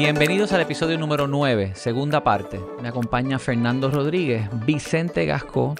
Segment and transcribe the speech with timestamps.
[0.00, 2.60] Bienvenidos al episodio número 9, segunda parte.
[2.80, 5.74] Me acompaña Fernando Rodríguez, Vicente Gasco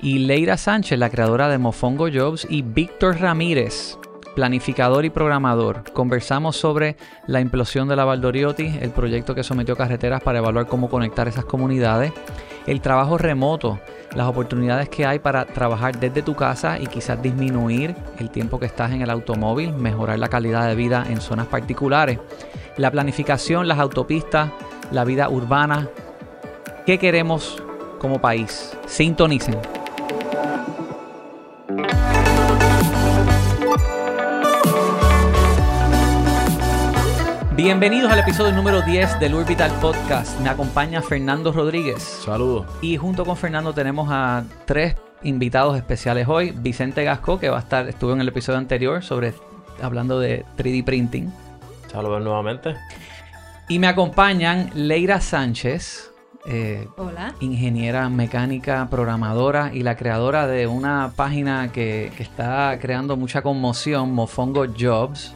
[0.00, 3.98] y Leira Sánchez, la creadora de Mofongo Jobs, y Víctor Ramírez,
[4.36, 5.82] planificador y programador.
[5.92, 6.96] Conversamos sobre
[7.26, 11.46] la implosión de la Valdoriotti, el proyecto que sometió Carreteras para evaluar cómo conectar esas
[11.46, 12.12] comunidades,
[12.66, 13.80] el trabajo remoto,
[14.14, 18.66] las oportunidades que hay para trabajar desde tu casa y quizás disminuir el tiempo que
[18.66, 22.18] estás en el automóvil, mejorar la calidad de vida en zonas particulares,
[22.76, 24.50] la planificación, las autopistas,
[24.92, 25.88] la vida urbana.
[26.84, 27.62] ¿Qué queremos
[27.98, 28.76] como país?
[28.86, 29.75] Sintonicen.
[37.56, 40.38] Bienvenidos al episodio número 10 del Urbital Podcast.
[40.40, 42.02] Me acompaña Fernando Rodríguez.
[42.02, 42.66] Saludos.
[42.82, 46.50] Y junto con Fernando tenemos a tres invitados especiales hoy.
[46.54, 49.32] Vicente Gasco, que va a estar, estuvo en el episodio anterior sobre
[49.80, 51.32] hablando de 3D printing.
[51.90, 52.74] Saludos nuevamente.
[53.70, 56.10] Y me acompañan Leira Sánchez,
[56.44, 57.36] eh, Hola.
[57.40, 64.12] ingeniera mecánica, programadora y la creadora de una página que, que está creando mucha conmoción,
[64.12, 65.34] Mofongo Jobs.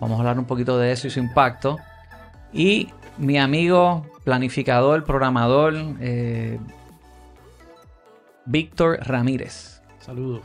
[0.00, 1.78] Vamos a hablar un poquito de eso y su impacto.
[2.52, 6.58] Y mi amigo, planificador, programador, eh,
[8.46, 9.82] Víctor Ramírez.
[10.00, 10.42] Saludos.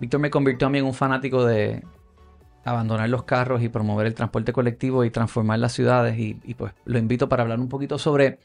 [0.00, 1.84] Víctor me convirtió a mí en un fanático de
[2.64, 6.18] abandonar los carros y promover el transporte colectivo y transformar las ciudades.
[6.18, 8.38] Y, y pues lo invito para hablar un poquito sobre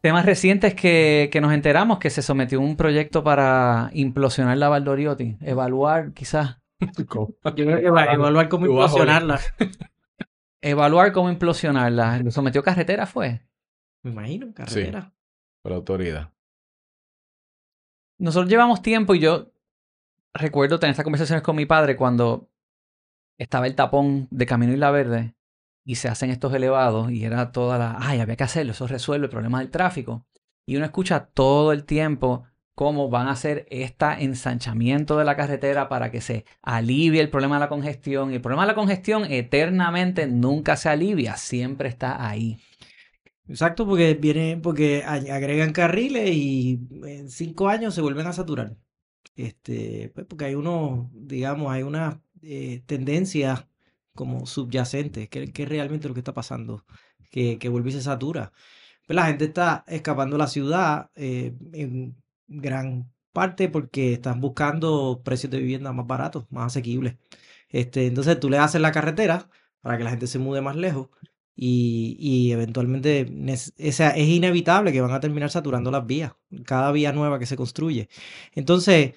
[0.00, 5.38] temas recientes que, que nos enteramos que se sometió un proyecto para implosionar la Valdoriotti.
[5.40, 6.58] Evaluar quizás
[7.56, 9.40] Yo creo que va a evaluar cómo implosionarla.
[10.60, 12.18] Evaluar cómo implosionarla.
[12.20, 13.42] ¿Lo sometió carretera fue?
[14.02, 15.12] Me imagino, carretera.
[15.62, 16.32] Por autoridad.
[18.18, 19.52] Nosotros llevamos tiempo y yo
[20.34, 22.50] recuerdo tener estas conversaciones con mi padre cuando
[23.38, 25.34] estaba el tapón de Camino Isla Verde
[25.84, 29.26] y se hacen estos elevados y era toda la, ay, había que hacerlo, eso resuelve
[29.26, 30.26] el problema del tráfico.
[30.66, 35.88] Y uno escucha todo el tiempo cómo van a hacer este ensanchamiento de la carretera
[35.88, 38.32] para que se alivie el problema de la congestión.
[38.32, 42.58] Y el problema de la congestión eternamente nunca se alivia, siempre está ahí.
[43.46, 48.76] Exacto, porque viene, porque agregan carriles y en cinco años se vuelven a saturar.
[49.36, 53.66] Este, pues porque hay unos, digamos, hay unas eh, tendencias
[54.14, 56.84] como subyacentes, que, que es realmente lo que está pasando,
[57.30, 58.52] que, que vuelve y se satura.
[59.06, 65.22] Pues la gente está escapando de la ciudad eh, en gran parte porque están buscando
[65.24, 67.16] precios de vivienda más baratos, más asequibles.
[67.68, 69.48] Este, entonces tú le haces la carretera
[69.80, 71.08] para que la gente se mude más lejos
[71.56, 73.26] y, y eventualmente
[73.78, 76.32] esa, es inevitable que van a terminar saturando las vías,
[76.66, 78.08] cada vía nueva que se construye.
[78.52, 79.14] Entonces,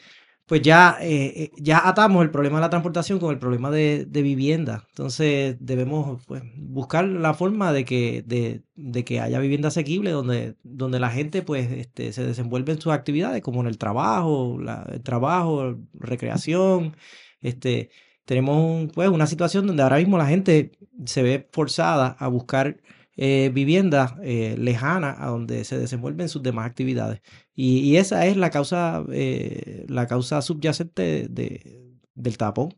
[0.47, 4.07] pues ya, eh, eh, ya atamos el problema de la transportación con el problema de,
[4.09, 4.85] vivienda.
[4.89, 10.99] Entonces debemos pues, buscar la forma de que, de, que haya vivienda asequible donde, donde
[11.01, 14.57] la gente pues, este, se desenvuelve en sus actividades, como en el trabajo,
[14.91, 16.95] el trabajo, recreación.
[17.41, 17.89] Este,
[18.25, 20.71] tenemos un, pues, una situación donde ahora mismo la gente
[21.05, 22.77] se ve forzada a buscar
[23.19, 27.21] eh, viviendas eh, lejanas a donde se desenvuelven sus demás actividades.
[27.57, 31.81] Y, esa es la causa, eh, la causa subyacente de-
[32.15, 32.69] del tapón.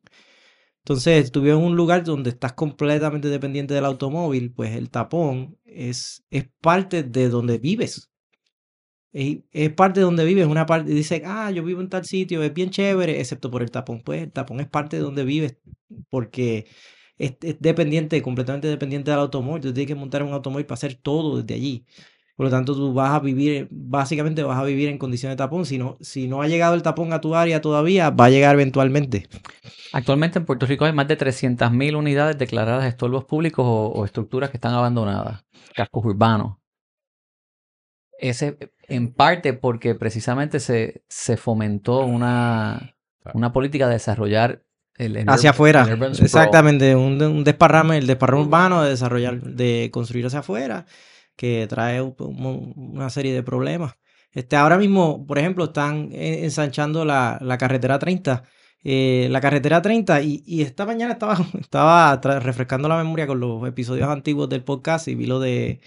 [0.79, 5.57] Entonces, tú vives en un lugar donde estás completamente dependiente del automóvil, pues el tapón
[5.65, 8.11] es, es parte de donde vives.
[9.11, 12.43] Es, es parte de donde vives, una parte, dice, ah, yo vivo en tal sitio,
[12.43, 14.01] es bien chévere, excepto por el tapón.
[14.03, 15.57] Pues el tapón es parte de donde vives,
[16.09, 16.67] porque
[17.17, 19.61] es, es dependiente, completamente dependiente del automóvil.
[19.63, 21.85] Tú tienes que montar un automóvil para hacer todo desde allí.
[22.39, 25.65] Por lo tanto, tú vas a vivir, básicamente vas a vivir en condiciones de tapón.
[25.65, 28.55] Si no, si no ha llegado el tapón a tu área todavía, va a llegar
[28.55, 29.27] eventualmente.
[29.91, 34.51] Actualmente en Puerto Rico hay más de 300.000 unidades declaradas estorbos públicos o, o estructuras
[34.51, 35.43] que están abandonadas,
[35.75, 36.55] cascos urbanos.
[38.17, 38.57] Ese,
[38.87, 42.95] en parte porque precisamente se, se fomentó una,
[43.33, 44.63] una política de desarrollar
[44.97, 45.85] el, el Hacia afuera.
[45.89, 46.01] el.
[46.03, 46.95] Exactamente.
[46.95, 50.85] Un, un desparrame, el desparrame urbano de desarrollar, de construir hacia afuera,
[51.39, 53.93] que trae un- un- una serie de problemas.
[54.31, 58.43] Este, ahora mismo, por ejemplo, están eh, ensanchando la, la carretera 30.
[58.83, 63.67] eh, la carretera 30 y, y esta mañana estaba, estaba refrescando la memoria con los
[63.67, 65.81] episodios antiguos del podcast y vi lo de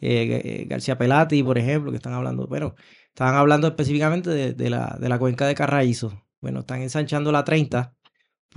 [0.00, 2.74] eh, García Pelati, por ejemplo, que están hablando, bueno,
[3.08, 6.22] estaban hablando específicamente de, de la, de la cuenca de Carraízo.
[6.40, 7.94] Bueno, están ensanchando la 30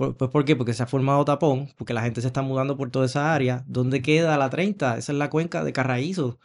[0.02, 0.56] Por- Pues ¿por qué?
[0.56, 3.64] Porque se ha formado tapón, porque la gente se está mudando por toda esa área.
[3.68, 4.96] ¿Dónde queda la 30?
[4.98, 6.38] Esa es la cuenca de Carraízo.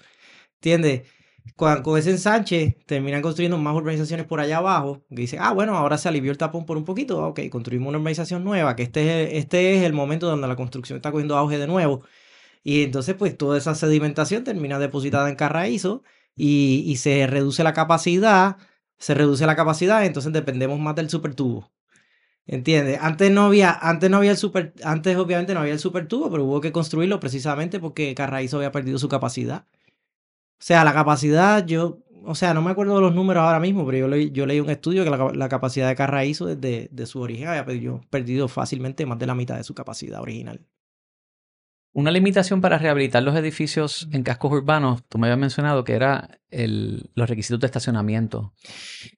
[0.55, 1.09] ¿Entiendes?
[1.55, 5.05] Con, con ese ensanche terminan construyendo más urbanizaciones por allá abajo.
[5.09, 7.23] Que dicen, ah, bueno, ahora se alivió el tapón por un poquito.
[7.23, 10.55] ah, Ok, construimos una urbanización nueva, que este es, este es el momento donde la
[10.57, 12.03] construcción está cogiendo auge de nuevo.
[12.63, 16.03] Y entonces, pues toda esa sedimentación termina depositada en carraízo
[16.35, 18.57] y, y se reduce la capacidad,
[18.99, 21.71] se reduce la capacidad, entonces dependemos más del supertubo.
[22.47, 22.97] ¿Entiendes?
[23.01, 26.45] Antes no había, antes no había el super, antes obviamente no había el supertubo, pero
[26.45, 29.65] hubo que construirlo precisamente porque Carraízo había perdido su capacidad.
[30.59, 33.85] O sea, la capacidad, yo, o sea, no me acuerdo de los números ahora mismo,
[33.85, 37.19] pero yo, leí, yo leí un estudio que la, capacidad de Carraízo desde de su
[37.21, 37.65] origen había
[38.09, 40.61] perdido fácilmente más de la mitad de su capacidad original.
[41.97, 46.39] Una limitación para rehabilitar los edificios en cascos urbanos, tú me habías mencionado que era
[46.51, 48.53] el, los requisitos de estacionamiento.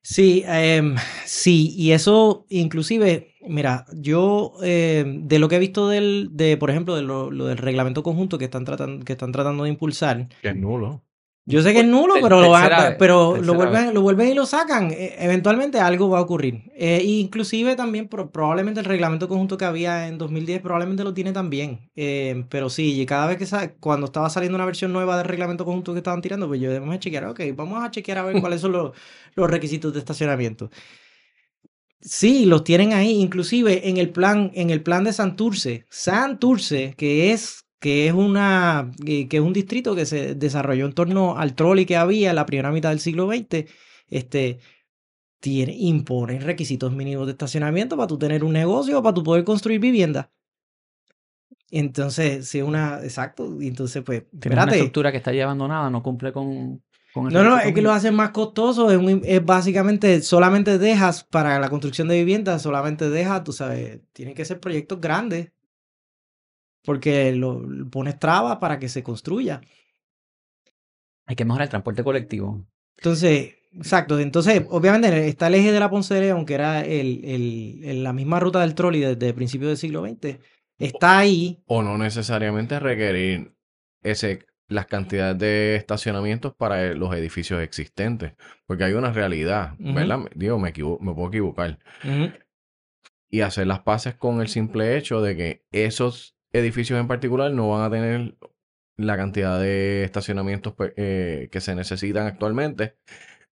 [0.01, 0.95] Sí, em,
[1.25, 6.69] sí, y eso inclusive, mira, yo em, de lo que he visto del, de, por
[6.69, 10.29] ejemplo, de lo, del reglamento conjunto que están tratando, que están tratando de impulsar.
[10.41, 11.03] Que es nulo.
[11.50, 12.54] Yo sé que es nulo, pero, lo,
[13.00, 14.92] pero lo, vuelven, lo vuelven y lo sacan.
[14.92, 16.72] E, eventualmente algo va a ocurrir.
[16.75, 21.90] Eh, inclusive también probablemente el reglamento conjunto que había en 2010 probablemente lo tiene también.
[21.96, 25.94] Eh, pero sí, cada vez que cuando estaba saliendo una versión nueva del reglamento conjunto
[25.94, 28.74] que estaban tirando, pues yo debemos chequear, ok, vamos a chequear a ver cuáles son
[28.74, 28.92] los,
[29.34, 30.69] los requisitos de estacionamiento.
[32.00, 35.88] Sí, los tienen ahí, inclusive en el plan, en el plan de Santurce.
[35.90, 41.37] Santurce, que es que es, una, que es un distrito que se desarrolló en torno
[41.37, 43.65] al trolley que había en la primera mitad del siglo XX,
[44.09, 44.59] este,
[45.39, 49.45] tiene, impone requisitos mínimos de estacionamiento para tú tener un negocio o para tú poder
[49.45, 50.29] construir vivienda.
[51.71, 56.33] Entonces, si una, exacto, entonces pues, Tiene una estructura que está ya abandonada, no cumple
[56.33, 56.83] con...
[57.13, 61.59] con no, no, es que lo hacen más costoso, es, es, básicamente, solamente dejas para
[61.59, 65.51] la construcción de viviendas, solamente dejas, tú sabes, tienen que ser proyectos grandes,
[66.89, 69.62] porque lo, pones trabas para que se construya.
[71.27, 72.65] Hay que mejorar el transporte colectivo.
[72.97, 74.18] Entonces, exacto.
[74.18, 77.24] Entonces, obviamente está el eje de la Ponce de León, que era el,
[77.83, 80.39] el, la misma ruta del trolley desde principios del siglo XX.
[80.80, 81.62] Está ahí.
[81.68, 83.53] O no necesariamente requerir
[84.01, 88.33] ese, las cantidades de estacionamientos para los edificios existentes.
[88.65, 90.21] Porque hay una realidad, ¿verdad?
[90.33, 91.77] Digo, me, me puedo equivocar.
[93.30, 97.69] Y hacer las paces con el simple hecho de que esos edificios en particular no
[97.69, 98.36] van a tener
[98.98, 102.98] la cantidad de estacionamientos pues, eh, que se necesitan actualmente,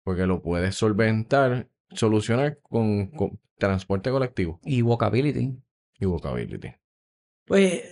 [0.03, 3.11] porque lo puedes solventar, solucionar con,
[3.59, 4.61] transporte colectivo.
[4.65, 5.57] Y walkability.
[5.99, 6.75] Y walkability.
[7.47, 7.83] Pues,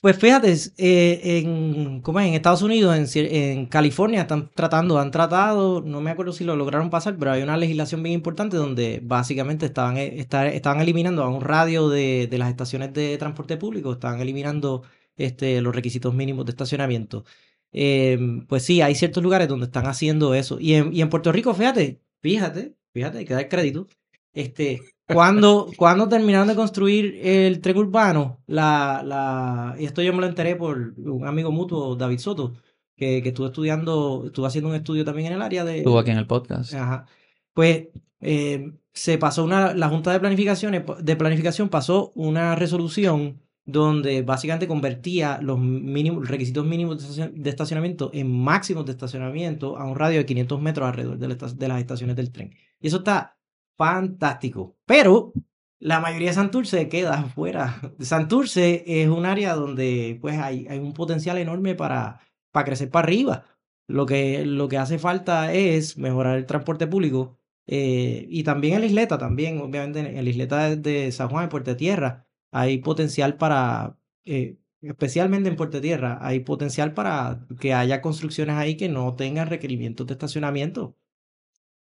[0.00, 2.26] pues fíjate, eh, en, ¿cómo es?
[2.26, 6.56] en Estados Unidos, en, en, California, están tratando, han tratado, no me acuerdo si lo
[6.56, 11.28] lograron pasar, pero hay una legislación bien importante donde básicamente estaban, eh, estaban eliminando a
[11.28, 14.82] un radio de, de, las estaciones de transporte público, estaban eliminando
[15.16, 17.24] este, los requisitos mínimos de estacionamiento.
[17.72, 20.58] Em, pues sí, hay ciertos lugares donde están haciendo eso.
[20.60, 23.86] Y en, y en Puerto Rico, fíjate, fíjate, fíjate, hay que dar crédito.
[24.32, 30.20] Este, cuando, cuando terminaron de construir el tren urbano, la, la, y esto yo me
[30.20, 32.54] lo enteré por un amigo mutuo, David Soto,
[32.96, 35.78] que, que estuvo estudiando, estuvo haciendo un estudio también en el área de...
[35.78, 36.72] Estuvo aquí en el podcast.
[36.74, 37.06] Ajá.
[37.52, 37.88] Pues
[38.20, 44.68] eh, se pasó una, la Junta de Planificación, de Planificación pasó una resolución donde básicamente
[44.68, 50.26] convertía los mínimos, requisitos mínimos de estacionamiento en máximos de estacionamiento a un radio de
[50.26, 52.54] 500 metros alrededor de las estaciones del tren.
[52.80, 53.38] Y eso está
[53.76, 54.76] fantástico.
[54.86, 55.32] Pero
[55.78, 57.80] la mayoría de Santurce queda afuera.
[58.00, 62.20] Santurce es un área donde pues hay, hay un potencial enorme para,
[62.52, 63.44] para crecer para arriba.
[63.86, 68.80] Lo que, lo que hace falta es mejorar el transporte público eh, y también en
[68.80, 73.36] la isleta, también obviamente en la isleta de San Juan, en Puerto Tierra, hay potencial
[73.36, 79.14] para, eh, especialmente en Puerto Tierra, hay potencial para que haya construcciones ahí que no
[79.16, 80.96] tengan requerimientos de estacionamiento.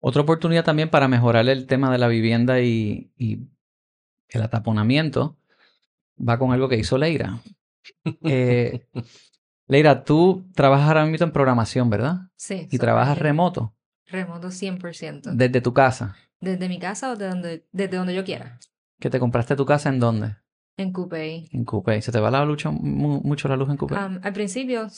[0.09, 5.37] Otra oportunidad también para mejorar el tema de la vivienda y, el ataponamiento
[6.17, 7.41] va con algo que hizo Leira.
[8.23, 8.87] Eh,
[9.67, 12.31] Leira, tú trabajas ahora mismo en programación, ¿verdad?
[12.37, 12.69] Sí.
[12.71, 13.75] ¿Y trabajas remoto?
[14.07, 15.33] Remoto 100%.
[15.33, 16.15] ¿Desde tu casa?
[16.41, 18.61] Desde mi casa o donde, desde donde yo quiera.
[19.01, 20.37] ¿Que te compraste tu casa en dónde?
[20.79, 21.49] En Coupé.
[21.53, 22.03] En Coupé.
[22.03, 23.97] ¿Se te va la luz, mucho la luz en Coupé?
[23.97, 24.89] al principio,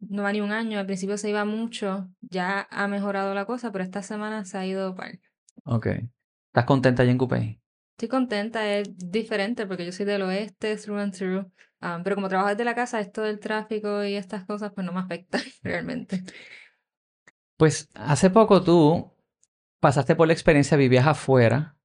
[0.00, 3.70] no va ni un año, al principio se iba mucho, ya ha mejorado la cosa,
[3.70, 5.20] pero esta semana se ha ido par.
[5.64, 5.86] Ok.
[6.48, 7.60] ¿Estás contenta allá en Coupé?
[7.92, 11.52] Estoy contenta, es diferente porque yo soy del oeste, through and through,
[12.02, 15.00] pero como trabajo desde la casa, esto del tráfico y estas cosas, pues no me
[15.00, 16.24] afecta realmente.
[17.56, 19.12] Pues hace poco tú
[19.80, 21.77] pasaste por la experiencia, vivías afuera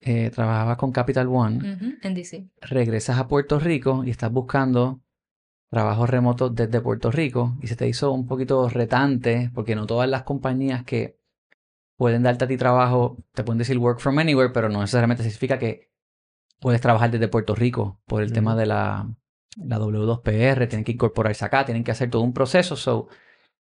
[0.00, 1.96] eh, trabajabas con Capital One.
[2.02, 2.48] en DC.
[2.60, 5.00] Regresas a Puerto Rico y estás buscando
[5.70, 10.08] trabajo remoto desde Puerto Rico y se te hizo un poquito retante porque no todas
[10.08, 11.18] las compañías que
[11.96, 15.58] pueden darte a ti trabajo te pueden decir work from anywhere, pero no necesariamente significa
[15.58, 15.90] que
[16.60, 19.08] puedes trabajar desde Puerto Rico por el tema de la
[19.56, 22.76] la W2PR, tienen que incorporarse acá, tienen que hacer todo un proceso.
[22.76, 23.08] So,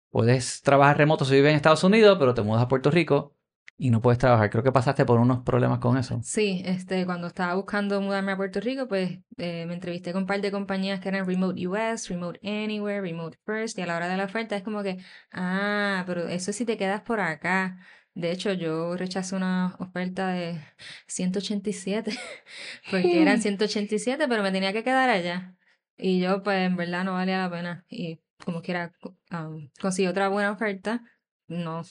[0.10, 3.37] puedes trabajar remoto si vives en Estados Unidos, pero te mudas a Puerto Rico
[3.78, 4.50] y no puedes trabajar.
[4.50, 6.20] Creo que pasaste por unos problemas con eso.
[6.24, 10.28] Sí, este, cuando estaba buscando mudarme a Puerto Rico, pues eh, me entrevisté con un
[10.28, 14.08] par de compañías que eran Remote US, Remote Anywhere, Remote First, y a la hora
[14.08, 14.98] de la oferta es como que,
[15.32, 17.80] ah, pero eso si te quedas por acá.
[18.16, 20.60] De hecho, yo rechacé una oferta de
[21.06, 22.12] 187,
[22.92, 25.56] porque eran 187, pero me tenía que quedar allá.
[25.98, 27.86] Y yo, pues, en verdad no valía la pena.
[27.90, 28.94] Y como quiera,
[29.32, 31.04] um, conseguí otra buena oferta.
[31.48, 31.84] No,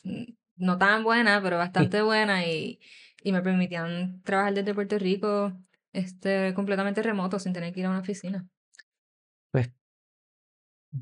[0.57, 2.81] no tan buena, pero bastante buena y,
[3.23, 5.53] y me permitían trabajar desde Puerto Rico
[5.93, 8.47] este, completamente remoto, sin tener que ir a una oficina.
[9.51, 9.71] Pues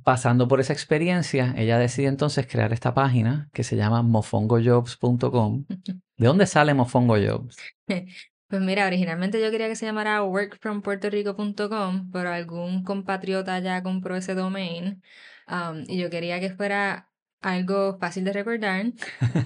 [0.03, 5.65] pasando por esa experiencia, ella decide entonces crear esta página que se llama mofongojobs.com.
[6.17, 7.57] ¿De dónde sale Mofongo Jobs?
[8.47, 14.35] Pues mira, originalmente yo quería que se llamara workfrompuertorico.com, pero algún compatriota ya compró ese
[14.35, 15.03] domain
[15.49, 17.11] um, y yo quería que fuera
[17.45, 18.87] algo fácil de recordar,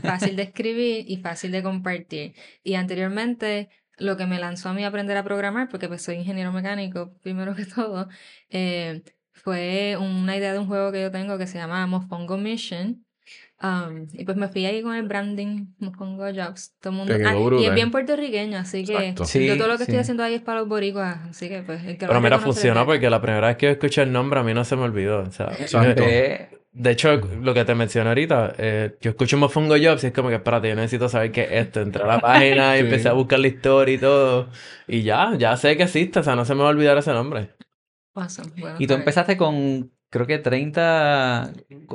[0.02, 2.34] fácil de escribir y fácil de compartir.
[2.62, 6.14] Y anteriormente lo que me lanzó a mí a aprender a programar, porque pues soy
[6.14, 8.08] ingeniero mecánico primero que todo,
[8.50, 9.02] eh,
[9.32, 13.04] fue una idea de un juego que yo tengo que se llama Mofongo Mission.
[13.60, 16.76] Um, y pues me fui ahí con el branding Mofongo Jobs.
[16.80, 20.22] Todo mundo, ah, y es bien puertorriqueño, así que yo todo lo que estoy haciendo
[20.22, 21.18] ahí es para los boricuas.
[21.28, 21.82] Así que pues.
[21.82, 24.54] El que Pero mira, funcionó porque la primera vez que escuché el nombre a mí
[24.54, 25.24] no se me olvidó.
[25.24, 25.50] O sea,
[26.78, 30.28] de hecho, lo que te mencioné ahorita, eh, yo escucho Mofongo Jobs y es como
[30.28, 31.80] que, espérate, yo necesito saber qué es esto.
[31.80, 34.49] Entré a la página y empecé a buscar la historia y todo.
[34.87, 37.12] Y ya, ya sé que existe, o sea, no se me va a olvidar ese
[37.12, 37.50] nombre.
[38.78, 41.52] y tú empezaste con, creo que 30...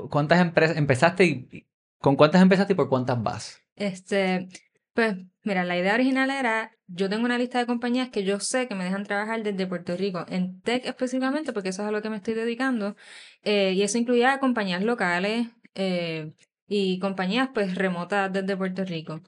[0.10, 1.66] ¿Cuántas empresas empezaste y
[2.00, 3.62] con cuántas empezaste y por cuántas vas?
[3.78, 4.50] Este,
[4.94, 8.68] pues mira, la idea original era, yo tengo una lista de compañías que yo sé
[8.68, 12.02] que me dejan trabajar desde Puerto Rico, en tech específicamente, porque eso es a lo
[12.02, 12.96] que me estoy dedicando,
[13.44, 16.34] eh, y eso incluía compañías locales eh,
[16.68, 19.22] y compañías pues remotas desde Puerto Rico.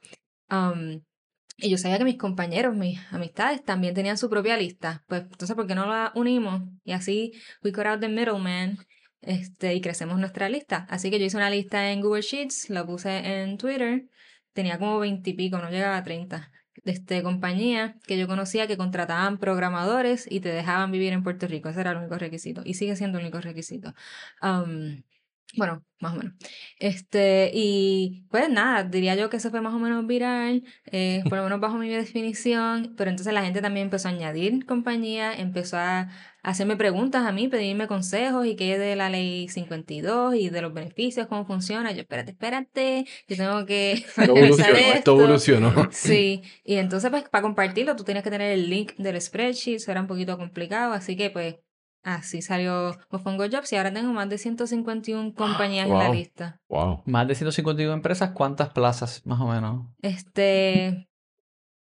[0.50, 1.02] Um,
[1.58, 5.04] y yo sabía que mis compañeros, mis amistades también tenían su propia lista.
[5.08, 6.64] Pues entonces, ¿por qué no la unimos?
[6.84, 7.32] Y así,
[7.64, 8.78] we cut out the middleman
[9.22, 10.86] este, y crecemos nuestra lista.
[10.90, 14.10] Así que yo hice una lista en Google Sheets, la puse en Twitter
[14.56, 16.52] tenía como veintipico, no llegaba a treinta,
[16.84, 21.48] de este, compañía que yo conocía que contrataban programadores y te dejaban vivir en Puerto
[21.48, 21.70] Rico.
[21.70, 23.94] Ese era el único requisito y sigue siendo el único requisito.
[25.58, 26.34] bueno, más o menos.
[26.80, 31.38] Este, y pues nada, diría yo que eso fue más o menos viral, eh, por
[31.38, 35.78] lo menos bajo mi definición, pero entonces la gente también empezó a añadir compañía, empezó
[35.78, 36.10] a
[36.46, 40.74] hacerme preguntas a mí, pedirme consejos y qué de la ley 52 y de los
[40.74, 41.92] beneficios, cómo funciona.
[41.92, 43.94] Yo, espérate, espérate, yo tengo que...
[44.96, 45.90] Esto evolucionó.
[45.92, 49.92] Sí, y entonces pues para compartirlo tú tienes que tener el link del spreadsheet, eso
[49.92, 51.56] era un poquito complicado, así que pues
[52.04, 56.62] Así salió Mofongo Jobs y ahora tengo más de 151 compañías en la lista.
[56.70, 57.02] Wow.
[57.08, 59.88] Más de 151 empresas, ¿cuántas plazas más o menos?
[60.04, 61.10] Este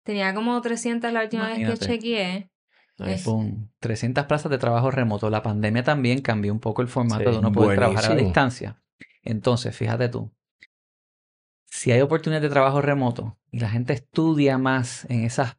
[0.03, 2.50] tenía como 300 la última vez que chequeé.
[3.79, 5.29] 300 plazas de trabajo remoto.
[5.29, 8.81] La pandemia también cambió un poco el formato de uno poder trabajar a distancia.
[9.23, 10.31] Entonces, fíjate tú,
[11.65, 15.57] si hay oportunidades de trabajo remoto y la gente estudia más en esas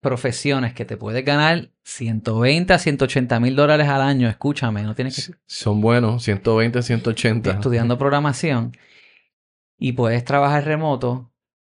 [0.00, 5.26] profesiones que te puedes ganar 120 a 180 mil dólares al año, escúchame, no tienes
[5.26, 5.34] que...
[5.46, 7.50] Son buenos, 120 a 180.
[7.50, 8.76] Estudiando programación
[9.78, 11.33] y puedes trabajar remoto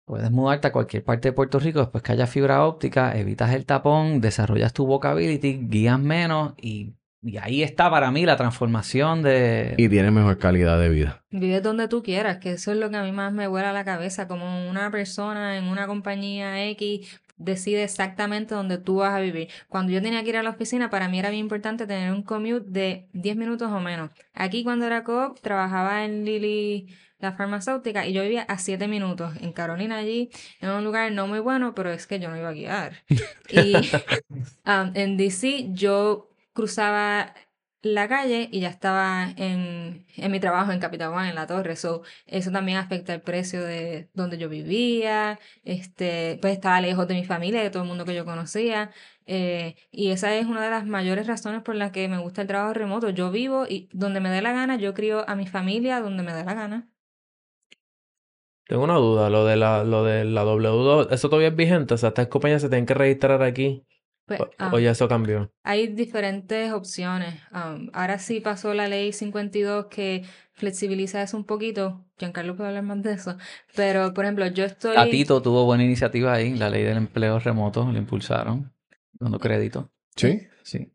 [0.06, 3.66] Puedes mudarte a cualquier parte de Puerto Rico después que haya fibra óptica, evitas el
[3.66, 6.94] tapón, desarrollas tu vocability, guías menos y,
[7.40, 9.74] ahí está para mí la transformación de...
[9.76, 11.24] Y tienes mejor calidad de vida.
[11.32, 13.84] Vives donde tú quieras, que eso es lo que a mí más me vuela la
[13.84, 19.48] cabeza, como una persona en una compañía X decide exactamente dónde tú vas a vivir.
[19.68, 22.22] Cuando yo tenía que ir a la oficina, para mí era bien importante tener un
[22.22, 24.10] commute de 10 minutos o menos.
[24.34, 26.86] Aquí cuando era coop, trabajaba en Lily
[27.18, 30.30] la farmacéutica y yo vivía a siete minutos en Carolina allí,
[30.60, 33.04] en un lugar no muy bueno, pero es que yo no iba a guiar.
[33.50, 33.74] Y
[34.66, 37.32] um, en DC yo cruzaba
[37.82, 41.76] la calle y ya estaba en, en mi trabajo en Capital One, en la torre.
[41.76, 45.38] So, eso también afecta el precio de donde yo vivía.
[45.64, 48.90] Este, pues estaba lejos de mi familia, de todo el mundo que yo conocía.
[49.26, 52.48] Eh, y esa es una de las mayores razones por las que me gusta el
[52.48, 53.10] trabajo remoto.
[53.10, 56.34] Yo vivo y donde me dé la gana, yo crío a mi familia donde me
[56.34, 56.88] dé la gana.
[58.66, 61.94] Tengo una duda, lo de la, lo de la W2, ¿eso todavía es vigente?
[61.94, 63.84] O sea, estas compañías se tienen que registrar aquí.
[64.26, 65.52] Pues, o, ah, ya eso cambió?
[65.62, 67.40] Hay diferentes opciones.
[67.52, 72.04] Um, ahora sí pasó la ley 52 que flexibiliza eso un poquito.
[72.18, 73.36] Giancarlo puede hablar más de eso.
[73.76, 74.96] Pero, por ejemplo, yo estoy...
[74.96, 78.72] Tatito tuvo buena iniciativa ahí, la ley del empleo remoto, lo impulsaron,
[79.12, 79.92] dando crédito.
[80.16, 80.48] ¿Sí?
[80.64, 80.90] Sí.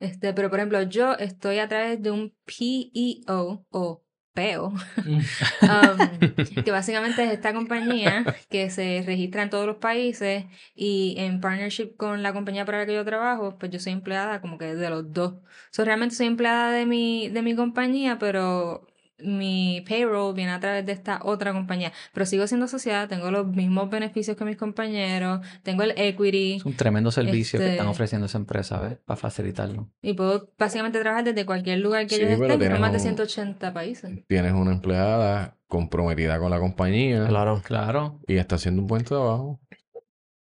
[0.00, 4.04] Este, pero por ejemplo, yo estoy a través de un PEO o
[4.38, 5.20] PEO, mm.
[5.62, 10.44] um, que básicamente es esta compañía que se registra en todos los países
[10.76, 14.40] y en partnership con la compañía para la que yo trabajo, pues yo soy empleada
[14.40, 15.34] como que de los dos.
[15.72, 18.86] So, realmente soy empleada de mi, de mi compañía, pero
[19.20, 23.46] mi payroll viene a través de esta otra compañía, pero sigo siendo asociada, tengo los
[23.46, 26.56] mismos beneficios que mis compañeros, tengo el equity.
[26.56, 28.98] Es un tremendo servicio que están este ofreciendo esa empresa, ¿ves?
[29.04, 29.88] Para facilitarlo.
[30.02, 34.26] Y puedo básicamente trabajar desde cualquier lugar que yo esté, en más de 180 países.
[34.26, 37.26] Tienes una empleada comprometida con la compañía.
[37.28, 38.20] Claro, claro.
[38.26, 39.60] Y está haciendo un buen trabajo.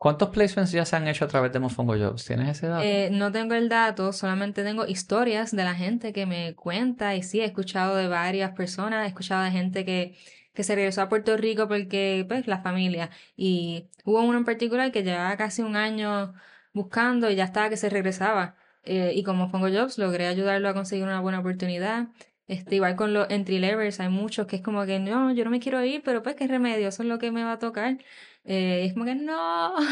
[0.06, 2.26] ¿Cuántos placements ya se han hecho a través de Mofongo Jobs?
[2.26, 2.84] ¿Tienes ese dato?
[2.84, 7.24] Eh, no tengo el dato, solamente tengo historias de la gente que me cuenta y
[7.24, 10.16] sí, he escuchado de varias personas, he escuchado de gente que,
[10.54, 13.10] que se regresó a Puerto Rico porque, pues, la familia.
[13.36, 16.36] Y hubo uno en particular que llevaba casi un año
[16.72, 18.58] buscando y ya estaba que se regresaba.
[18.84, 22.10] Eh, y como Mofongo Jobs logré ayudarlo a conseguir una buena oportunidad.
[22.48, 25.50] Este, igual con los entry levels, hay muchos que es como que no, yo no
[25.50, 27.98] me quiero ir, pero pues qué remedio, eso es lo que me va a tocar.
[28.46, 29.76] Eh, es como que no.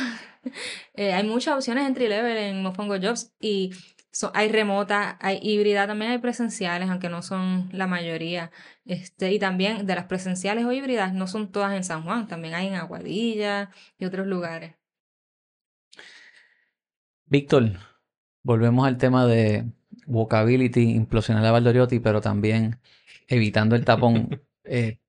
[0.95, 3.71] Eh, hay muchas opciones entry level en Mofongo Jobs y
[4.33, 8.51] hay remota, hay híbrida, también hay presenciales, aunque no son la mayoría.
[8.83, 12.55] Este, y también de las presenciales o híbridas no son todas en San Juan, también
[12.55, 14.75] hay en Aguadilla y otros lugares.
[17.25, 17.71] Víctor,
[18.43, 19.65] volvemos al tema de
[20.07, 22.79] walkability, implosionar a Valdoriotti, pero también
[23.27, 24.41] evitando el tapón.
[24.65, 24.99] Eh,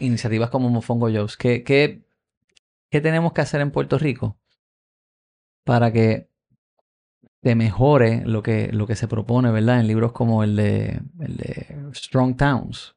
[0.00, 1.36] iniciativas como Mofongo Jobs.
[1.36, 2.02] ¿Qué, qué
[2.90, 4.38] ¿Qué tenemos que hacer en Puerto Rico
[5.64, 6.28] para que
[7.42, 9.80] se mejore lo que, lo que se propone, ¿verdad?
[9.80, 12.96] En libros como el de, el de Strong Towns.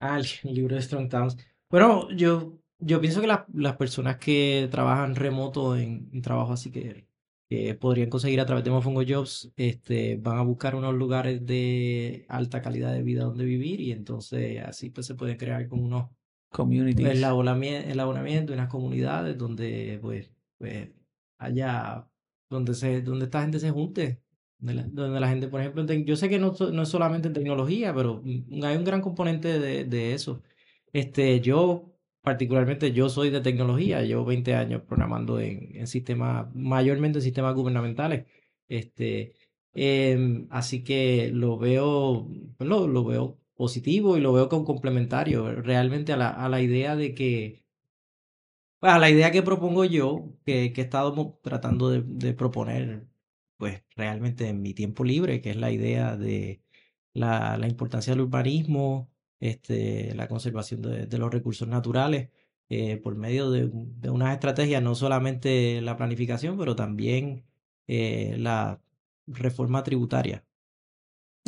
[0.00, 1.36] Ah, el, libro de Strong Towns.
[1.70, 7.06] Bueno, yo, yo pienso que las personas que trabajan remoto en, trabajo así que,
[7.80, 12.60] podrían conseguir a través de Mofongo Jobs, este, van a buscar unos lugares de alta
[12.60, 16.10] calidad de vida donde vivir y entonces así pues se puede crear como unos
[16.50, 17.08] communities.
[17.08, 20.88] El abonamiento, en las comunidades donde pues, pues
[21.38, 22.08] haya,
[22.50, 24.22] donde, se, donde esta gente se junte.
[24.58, 28.22] Donde la, gente, por ejemplo, yo sé que no, no es solamente en tecnología, pero
[28.24, 30.42] hay un gran componente de, de eso.
[30.92, 37.18] Este, yo, particularmente, yo soy de tecnología, llevo 20 años programando en, en sistemas, mayormente
[37.18, 38.26] en sistemas gubernamentales.
[38.68, 39.34] Este,
[39.74, 45.52] em, así que lo veo, pues, lo, lo veo positivo y lo veo como complementario
[45.62, 47.66] realmente a la, a la idea de que,
[48.80, 53.08] pues, a la idea que propongo yo, que, que he estado tratando de, proponer,
[53.56, 56.62] pues realmente en mi tiempo libre, que es la idea de
[57.14, 62.30] la, la importancia del urbanismo, este, la conservación de, los recursos naturales,
[62.68, 67.46] eh, por medio de, de, unas estrategias, no solamente la planificación, pero también
[67.88, 68.80] eh, la
[69.26, 70.47] reforma tributaria.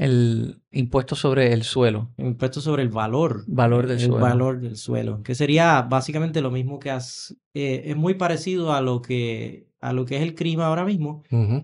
[0.00, 2.10] El impuesto sobre el suelo.
[2.16, 3.44] El impuesto sobre el valor.
[3.46, 4.18] Valor del el suelo.
[4.18, 5.22] valor del suelo.
[5.22, 9.92] Que sería básicamente lo mismo que has, eh, es muy parecido a lo que a
[9.92, 11.22] lo que es el crimen ahora mismo,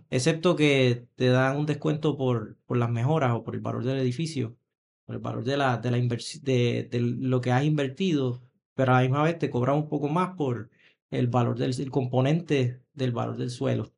[0.09, 3.99] excepto que te dan un descuento por, por las mejoras o por el valor del
[3.99, 4.57] edificio,
[5.05, 8.43] por el valor de la, de la de, de, lo que has invertido,
[8.75, 10.71] pero a la misma vez te cobran un poco más por
[11.11, 13.93] el valor del el componente del valor del suelo.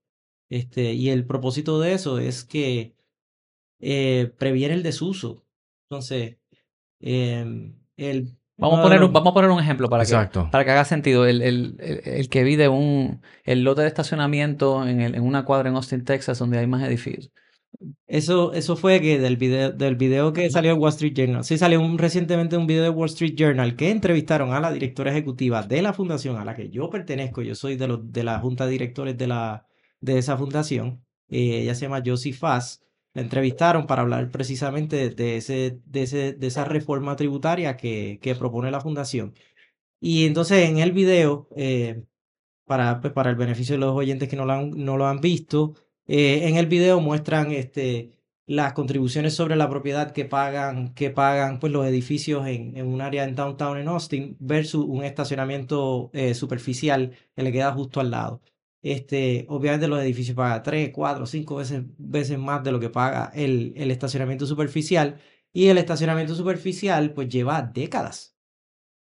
[0.49, 2.98] Este, y el propósito de eso es que
[3.81, 5.45] eh, previene el desuso.
[5.91, 6.37] Entonces,
[7.01, 8.37] em, el...
[8.61, 10.13] Vamos a, poner un, vamos a poner un ejemplo para, que,
[10.51, 11.27] para que haga sentido.
[11.27, 15.69] El, el, el, que vi de un el lote de estacionamiento en, en una cuadra
[15.69, 17.31] en Austin, Texas, donde hay más edificios.
[18.07, 21.45] Eso, eso fue que del video, del video que salió en Wall Street Journal.
[21.45, 25.13] Sí, salió un, recientemente un video de Wall Street Journal que entrevistaron a la directora
[25.13, 27.43] ejecutiva de la fundación a la que yo pertenezco.
[27.43, 29.67] Yo soy de, los, de la junta de directores de, la,
[30.01, 31.05] de esa fundación.
[31.29, 32.83] Eh, ella se llama Josie Fass
[33.21, 38.71] entrevistaron para hablar precisamente de, ese, de, ese, de esa reforma tributaria que, que, propone
[38.71, 39.35] la fundación.
[40.01, 42.05] Y entonces en el video, eh,
[42.67, 45.21] para, pues, para el beneficio de los oyentes que no lo han, no lo han
[45.21, 45.75] visto,
[46.07, 51.61] eh, en el video muestran este, las contribuciones sobre la propiedad que pagan, que pagan
[51.61, 56.35] pues, los edificios en, en un área en downtown en Austin versus un estacionamiento eh,
[56.35, 58.41] superficial que le queda justo al lado.
[58.83, 63.33] Este, obviamente los edificios pagan 3, 4, 5 veces, veces más de lo que paga
[63.35, 65.21] el, el estacionamiento superficial.
[65.53, 68.37] Y el estacionamiento superficial pues lleva décadas.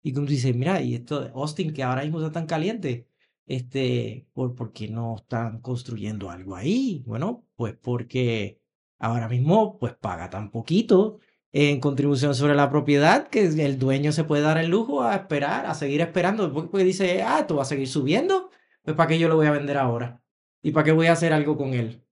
[0.03, 3.09] Y como dices, mira, y esto de Austin que ahora mismo está tan caliente,
[3.47, 7.03] este, ¿por, ¿por qué no están construyendo algo ahí?
[7.07, 8.61] Bueno, pues porque
[8.99, 11.19] ahora mismo pues paga tan poquito
[11.53, 15.67] en contribución sobre la propiedad que el dueño se puede dar el lujo a esperar,
[15.67, 18.50] a seguir esperando, porque dice, ah, esto va a seguir subiendo
[18.83, 20.23] pues ¿para qué yo lo voy a vender ahora?
[20.63, 22.05] ¿Y para qué voy a hacer algo con él?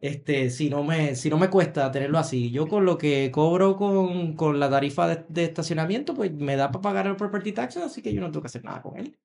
[0.00, 2.50] este, si no me, si no me cuesta tenerlo así.
[2.50, 6.82] Yo con lo que cobro con, con la tarifa de, estacionamiento, pues me da para
[6.82, 9.18] pagar el property tax, así que yo no tengo que hacer nada con él.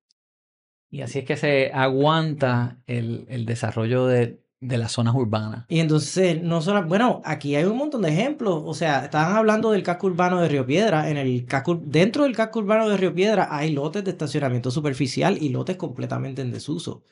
[0.90, 5.66] Y así es que se aguanta el, el desarrollo de, de las zonas urbanas.
[5.68, 8.62] Y entonces, no solo, bueno, aquí hay un montón de ejemplos.
[8.64, 11.10] O sea, estaban hablando del casco urbano de Río Piedra.
[11.10, 15.36] En el casco, dentro del casco urbano de Río Piedra hay lotes de estacionamiento superficial
[15.42, 17.02] y lotes completamente en desuso.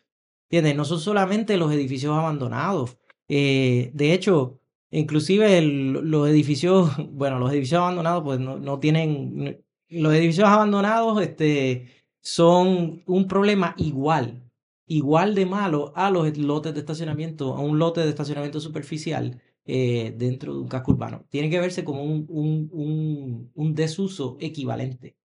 [0.48, 0.76] ¿Entiendes?
[0.76, 2.98] No son solamente los edificios abandonados.
[3.28, 4.60] Eh, de hecho,
[4.92, 9.64] inclusive los edificios, bueno, los edificios abandonados, pues no, no tienen.
[9.88, 11.88] Los edificios abandonados este,
[12.20, 14.49] son un problema igual
[14.90, 20.12] igual de malo a los lotes de estacionamiento, a un lote de estacionamiento superficial eh,
[20.16, 21.26] dentro de un casco urbano.
[21.30, 25.16] Tiene que verse como un, un, un, desuso equivalente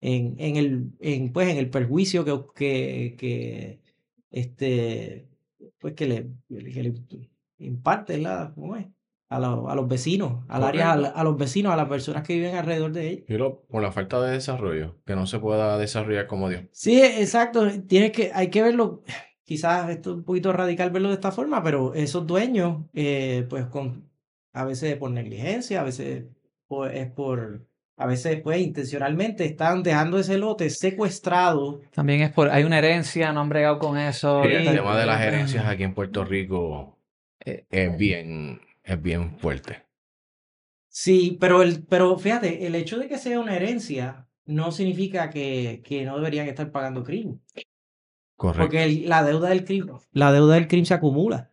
[0.00, 3.80] en, en, el, en, pues, en el perjuicio que, que, que,
[4.30, 5.28] este,
[5.78, 6.94] pues, que, le, que le
[7.58, 8.86] imparte la, ¿cómo es?
[9.30, 12.92] A, a los vecinos, al área, a, los vecinos, a las personas que viven alrededor
[12.92, 13.24] de ellos.
[13.28, 16.64] Pero por la falta de desarrollo, que no se pueda desarrollar como Dios.
[16.72, 17.66] Sí, exacto.
[17.86, 19.02] Tienes que, hay que verlo,
[19.44, 23.66] quizás esto es un poquito radical verlo de esta forma, pero esos dueños, eh, pues
[23.66, 24.10] con,
[24.52, 26.24] a veces por negligencia, a veces
[26.92, 27.64] es por,
[27.96, 31.82] a veces pues intencionalmente están dejando ese lote secuestrado.
[31.94, 34.42] También es por, hay una herencia, no han bregado con eso.
[34.42, 36.98] el tema de las herencias aquí en Puerto Rico
[37.44, 39.86] eh, es bien es bien fuerte.
[40.88, 45.82] Sí, pero, el, pero fíjate, el hecho de que sea una herencia no significa que,
[45.84, 47.40] que no deberían estar pagando crimen.
[48.36, 48.62] Correcto.
[48.62, 51.52] Porque la deuda del crimen, la deuda del crimen se acumula.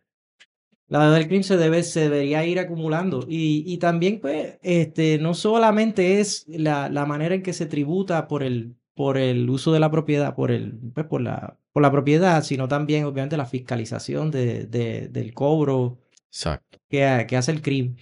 [0.88, 3.24] La deuda del crimen se, debe, se debería ir acumulando.
[3.28, 8.26] Y, y también, pues, este, no solamente es la, la, manera en que se tributa
[8.26, 11.92] por el, por el uso de la propiedad, por, el, pues, por, la, por la
[11.92, 15.98] propiedad, sino también, obviamente, la fiscalización de, de, del cobro
[16.30, 16.78] Exacto.
[16.88, 17.96] Que, que hace el.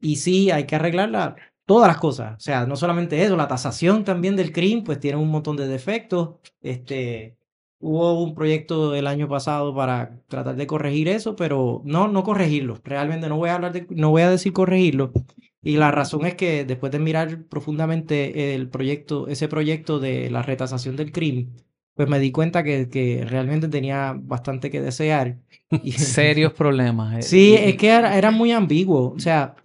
[0.00, 2.36] Y sí, hay que arreglarla todas las cosas.
[2.36, 5.68] O sea, no solamente eso, la tasación también del crimen, pues tiene un montón de
[5.68, 6.36] defectos.
[6.60, 7.36] Este,
[7.78, 12.80] hubo un proyecto el año pasado para tratar de corregir eso, pero no, no corregirlo.
[12.84, 15.12] Realmente no voy a hablar de, no voy a decir corregirlo.
[15.62, 20.42] Y la razón es que después de mirar profundamente el proyecto, ese proyecto de la
[20.42, 21.54] retasación del crimen,
[21.94, 25.38] pues me di cuenta que, que realmente tenía bastante que desear.
[25.82, 27.16] Y, Serios problemas.
[27.16, 29.14] Eh, sí, es que era, era, muy ambiguo.
[29.16, 29.56] O sea,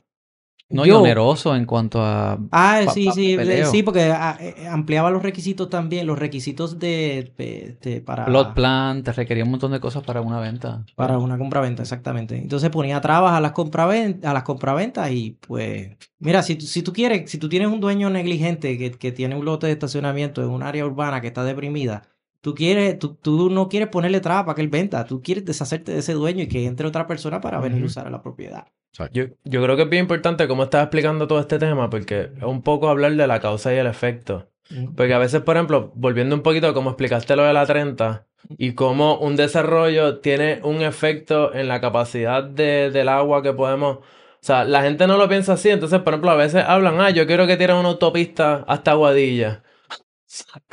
[0.70, 2.38] no, y oneroso en cuanto a.
[2.52, 3.38] Ah, sí, sí,
[3.72, 8.26] sí, porque ah, eh, eh, ampliaba los requisitos también, los requisitos de, para.
[8.26, 10.84] Plot plan, te requería un montón de cosas para una venta.
[10.96, 12.36] Para una compraventa, exactamente.
[12.36, 15.96] Entonces ponía trabas a las compraventas, a las compraventas y pues.
[16.20, 19.46] Mira, si, si tú quieres, si tú tienes un dueño negligente que, que tiene un
[19.46, 22.10] lote de estacionamiento en un área urbana que está deprimida,
[22.48, 25.92] Tú, quieres, tú, tú, no quieres ponerle traba para que él venda, tú quieres deshacerte
[25.92, 28.68] de ese dueño y que entre otra persona para venir a usar la propiedad.
[29.12, 32.44] Yo, yo creo que es bien importante cómo estás explicando todo este tema, porque es
[32.44, 34.50] un poco hablar de la causa y el efecto.
[34.96, 38.26] Porque a veces, por ejemplo, volviendo un poquito a cómo explicaste lo de la 30
[38.58, 43.98] y cómo un desarrollo tiene un efecto en la capacidad de, del agua que podemos...
[43.98, 44.04] O
[44.40, 47.28] sea, la gente no lo piensa así, entonces, por ejemplo, a veces hablan, ah, yo
[47.28, 49.64] quiero que tiren una autopista hasta Aguadilla.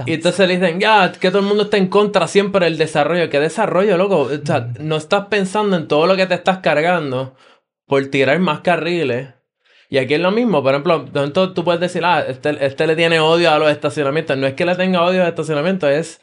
[0.06, 3.30] Y entonces le dicen, ya, que todo el mundo está en contra siempre del desarrollo.
[3.30, 4.22] ¿Qué desarrollo, loco?
[4.22, 7.36] O sea, no estás pensando en todo lo que te estás cargando
[7.86, 9.34] por tirar más carriles.
[9.88, 12.96] Y aquí es lo mismo, por ejemplo, entonces tú puedes decir, ah, este, este le
[12.96, 14.36] tiene odio a los estacionamientos.
[14.36, 16.20] No es que le tenga odio a los estacionamientos, es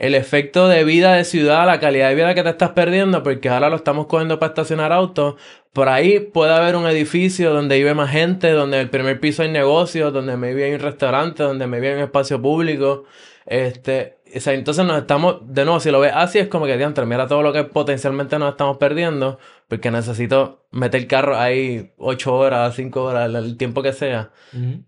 [0.00, 3.50] el efecto de vida de ciudad, la calidad de vida que te estás perdiendo, porque
[3.50, 5.34] ahora lo estamos cogiendo para estacionar autos.
[5.74, 9.42] Por ahí puede haber un edificio donde vive más gente, donde en el primer piso
[9.42, 13.04] hay negocios, donde me hay un restaurante, donde me hay un espacio público.
[13.44, 16.78] Este, o sea, entonces nos estamos, de nuevo, si lo ves así, es como que,
[16.78, 21.92] diantre, mira todo lo que potencialmente nos estamos perdiendo, porque necesito meter el carro ahí
[21.98, 24.30] ocho horas, cinco horas, el tiempo que sea.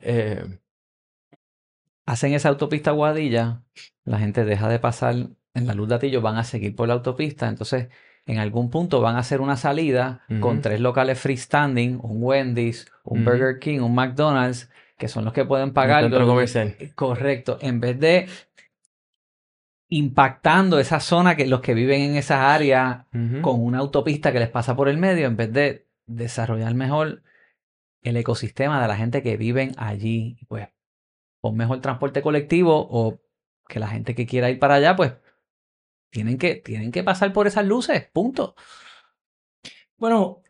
[0.00, 0.42] eh,
[2.06, 3.62] hacen esa autopista Guadilla,
[4.04, 5.14] la gente deja de pasar
[5.54, 7.88] en la luz de atillo, van a seguir por la autopista, entonces
[8.26, 13.24] en algún punto van a hacer una salida con tres locales freestanding, un Wendy's, un
[13.24, 16.04] Burger King, un McDonald's, que son los que pueden pagar.
[16.94, 18.28] Correcto, en vez de
[19.88, 23.06] impactando esa zona que los que viven en esa área
[23.42, 27.22] con una autopista que les pasa por el medio, en vez de desarrollar mejor
[28.02, 30.68] el ecosistema de la gente que viven allí, pues
[31.42, 33.20] o mejor transporte colectivo o
[33.68, 35.12] que la gente que quiera ir para allá, pues
[36.10, 38.54] tienen que, tienen que pasar por esas luces, punto.
[39.96, 40.42] Bueno,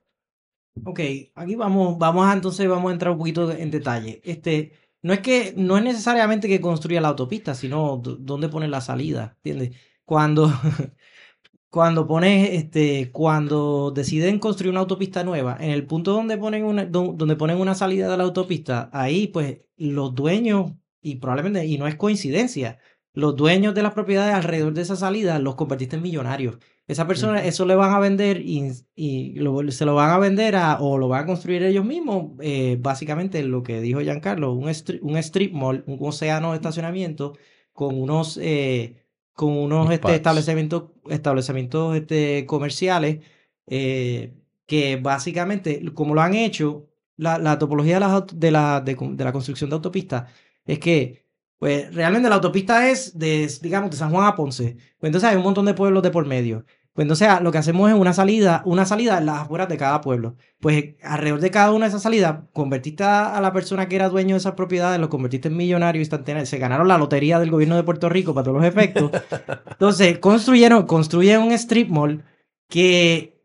[0.85, 1.01] ok,
[1.35, 4.21] aquí vamos, vamos a entonces vamos a entrar un poquito en detalle.
[4.25, 8.81] Este, no es que, no es necesariamente que construya la autopista, sino dónde pone la
[8.81, 9.77] salida, ¿entiendes?
[10.05, 10.53] Cuando,
[11.71, 16.87] cuando pones, este, cuando deciden construir una autopista nueva, en el punto donde ponen una,
[16.87, 20.73] donde ponen una salida de la autopista, ahí pues los dueños,
[21.03, 22.79] y probablemente, y no es coincidencia,
[23.13, 26.59] los dueños de las propiedades alrededor de esa salida los convertiste en millonarios.
[26.87, 29.35] Esa persona, eso le van a vender y, y
[29.69, 33.43] se lo van a vender a, o lo van a construir ellos mismos, eh, básicamente
[33.43, 34.65] lo que dijo Giancarlo, un,
[35.03, 37.37] un strip mall, un océano de estacionamiento
[37.73, 38.39] con unos...
[38.41, 38.99] Eh,
[39.35, 43.25] con unos este, establecimientos, establecimientos este, comerciales
[43.67, 44.35] eh,
[44.67, 49.33] que básicamente, como lo han hecho, la, la topología de la, de, la, de, la
[49.33, 50.31] construcción de autopistas
[50.65, 51.23] es que
[51.59, 54.77] pues realmente la autopista es de, digamos, de San Juan a Ponce.
[54.99, 56.65] Pues entonces hay un montón de pueblos de por medio.
[56.93, 60.01] Pues entonces lo que hacemos es una salida, una salida en las afueras de cada
[60.01, 60.37] pueblo.
[60.61, 64.35] Pues alrededor de cada una de esas salidas, convertiste a, la persona que era dueño
[64.35, 66.45] de esas propiedades, lo convertiste en millonario instantáneo.
[66.47, 69.11] Se ganaron la lotería del gobierno de Puerto Rico para todos los efectos.
[69.71, 72.25] Entonces construyeron, construyeron un strip mall
[72.69, 73.42] que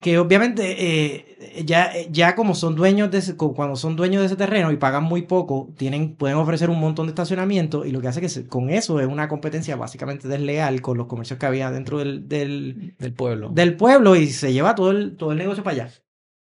[0.00, 4.36] que obviamente eh, ya, ya como son dueños de ese, cuando son dueños de ese
[4.36, 8.08] terreno y pagan muy poco, tienen, pueden ofrecer un montón de estacionamiento y lo que
[8.08, 11.98] hace que con eso es una competencia básicamente desleal con los comercios que había dentro
[11.98, 13.50] del, del, pueblo.
[13.50, 15.92] Del pueblo y se lleva todo el, todo el negocio para allá.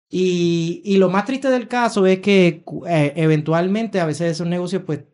[0.08, 4.82] Y, y lo más triste del caso es que eh, eventualmente a veces esos negocios,
[4.84, 5.04] pues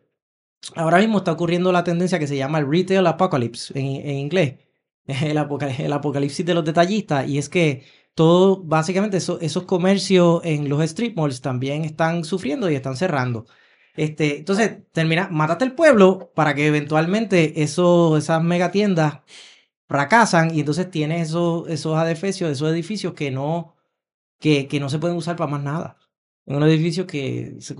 [0.75, 4.55] ahora mismo está ocurriendo la tendencia que se llama el retail apocalypse en, en inglés,
[5.05, 5.37] el,
[5.79, 7.83] el apocalipsis de los detallistas, y es que
[8.17, 13.45] todo, básicamente esos comercios en los strip malls también están sufriendo y están cerrando.
[13.95, 19.21] Este, entonces, termina, mátate el pueblo para que eventualmente eso, esas megatiendas
[19.87, 23.75] fracasan y entonces tienes esos, esos adefesios, esos edificios que no,
[24.39, 25.97] que, que no se pueden usar para más nada.
[26.45, 27.75] Un edificio que se,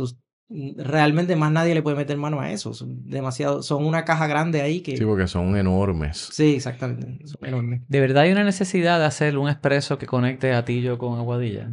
[0.50, 2.74] realmente más nadie le puede meter mano a eso.
[2.74, 4.98] Son demasiado, son una caja grande ahí que.
[4.98, 6.30] Sí, porque son enormes.
[6.32, 7.26] Sí, exactamente.
[7.28, 7.82] Son enormes.
[7.88, 11.70] ¿De verdad hay una necesidad de hacer un expreso que conecte a Tillo con Aguadilla?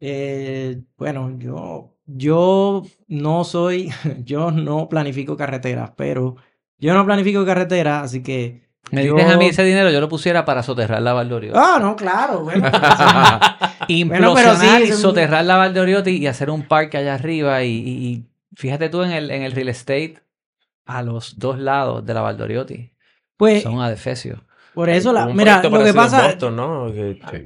[0.00, 3.90] Eh, bueno, yo, yo no soy,
[4.24, 6.36] yo no planifico carreteras, pero
[6.78, 10.44] yo no planifico carreteras, así que me dices a mí ese dinero, yo lo pusiera
[10.44, 11.58] para soterrar la Valdoriotti.
[11.58, 12.44] Ah, no, claro.
[12.44, 12.70] Bueno,
[13.88, 17.62] Implosionar y soterrar la Valdoriotti y hacer un parque allá arriba.
[17.64, 20.22] Y, fíjate tú en el, en el real estate
[20.86, 22.92] a los dos lados de la Valdoriotti.
[23.36, 24.40] Pues, Son adefesios.
[24.74, 26.26] Por eso, la, mira, lo que pasa...
[26.26, 26.92] Boston, ¿no?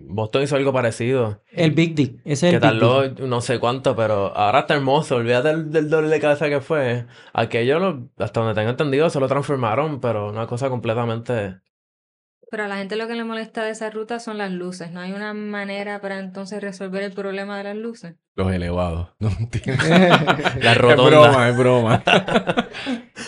[0.04, 1.42] Boston hizo algo parecido.
[1.52, 2.20] El Big Dick.
[2.24, 5.16] Ese es el que tardó no sé cuánto, pero ahora está hermoso.
[5.16, 7.04] Olvídate del, del doble de cabeza que fue.
[7.34, 11.56] Aquello, hasta donde tengo entendido, se lo transformaron, pero una cosa completamente...
[12.50, 14.90] Pero a la gente lo que le molesta de esa ruta son las luces.
[14.90, 18.14] ¿No hay una manera para entonces resolver el problema de las luces?
[18.36, 19.10] Los elevados.
[19.20, 19.30] No
[20.60, 21.04] la rotonda.
[21.04, 22.02] Es broma, es broma.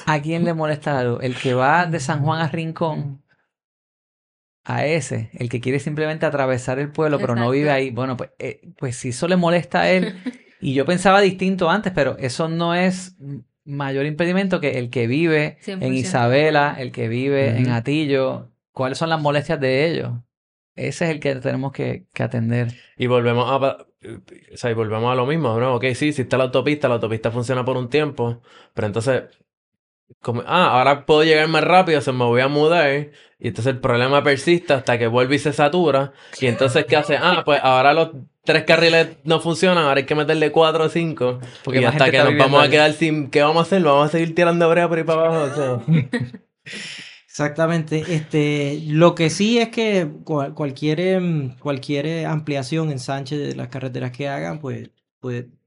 [0.07, 1.21] ¿A quién le molesta algo?
[1.21, 3.23] El que va de San Juan a Rincón
[4.65, 8.31] a ese, el que quiere simplemente atravesar el pueblo, pero no vive ahí, bueno, pues,
[8.39, 10.15] eh, pues si eso le molesta a él,
[10.61, 13.17] y yo pensaba distinto antes, pero eso no es
[13.65, 19.09] mayor impedimento que el que vive en Isabela, el que vive en Atillo, cuáles son
[19.09, 20.13] las molestias de ellos.
[20.77, 22.69] Ese es el que tenemos que, que atender.
[22.97, 25.75] Y volvemos a, o sea, y volvemos a lo mismo, ¿no?
[25.75, 28.41] Ok, sí, si está la autopista, la autopista funciona por un tiempo,
[28.75, 29.25] pero entonces
[30.21, 33.11] como, ah, ahora puedo llegar más rápido, se me voy a mudar.
[33.39, 36.13] Y entonces el problema persiste hasta que vuelve y se satura.
[36.41, 37.17] Y entonces, ¿qué hace?
[37.17, 38.11] Ah, pues ahora los
[38.45, 41.41] tres carriles no funcionan, ahora hay que meterle cuatro o cinco.
[41.65, 43.31] Porque y hasta que nos vamos a quedar sin.
[43.31, 43.83] ¿Qué vamos a hacer?
[43.83, 45.83] Vamos a seguir tirando brea por ahí para abajo.
[47.41, 48.05] Exactamente.
[48.15, 54.29] Este, lo que sí es que cualquier, em, cualquier ampliación, ensanche de las carreteras que
[54.29, 54.91] hagan, pues,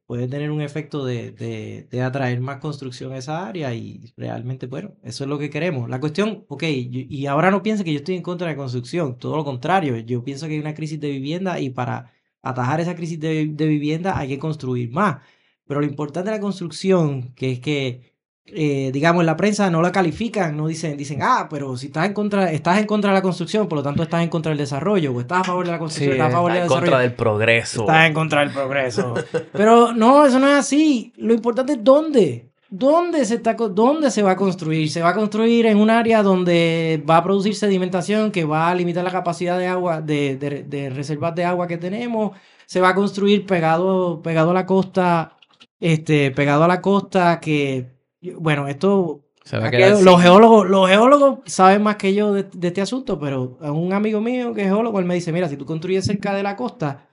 [0.05, 4.95] puede tener un efecto de, de, atraer más construcción a esa área y realmente, bueno,
[5.03, 5.89] eso es lo que queremos.
[5.89, 9.17] La cuestión, ok, y ahora no piense que yo estoy en contra de la construcción,
[9.17, 12.11] todo lo contrario, yo pienso que hay una crisis de vivienda y para
[12.43, 15.21] atajar esa crisis de, de vivienda hay que construir más.
[15.65, 18.12] Pero lo importante de la construcción, que es que
[18.45, 22.13] eh, digamos, la prensa no la califican, no dicen, dicen, ah, pero si estás en
[22.13, 25.13] contra, estás en contra de la construcción, por lo tanto estás en contra del desarrollo,
[25.13, 26.77] o estás a favor de la construcción, estás a favor del desarrollo.
[26.77, 27.81] en contra del progreso.
[27.81, 29.13] Estás en contra del progreso.
[29.53, 31.13] pero no, eso no es así.
[31.17, 32.49] Lo importante es dónde.
[32.69, 34.89] ¿Dónde se, está, ¿Dónde se va a construir?
[34.89, 38.75] Se va a construir en un área donde va a producir sedimentación que va a
[38.75, 42.35] limitar la capacidad de agua, de, de, de reservas de agua que tenemos.
[42.65, 45.37] Se va a construir pegado, pegado a la costa,
[45.79, 47.92] este, pegado a la costa que
[48.31, 53.91] bueno, esto los geólogos, los geólogos saben más que yo de, este asunto, pero un
[53.91, 56.55] amigo mío que es geólogo, él me dice, mira, si tú construyes cerca de la
[56.55, 57.09] costa,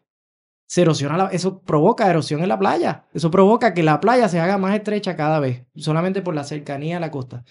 [0.66, 3.06] se erosiona eso provoca erosión en la playa.
[3.12, 6.98] Eso provoca que la playa se haga más estrecha cada vez, solamente por la cercanía
[6.98, 7.44] a la costa.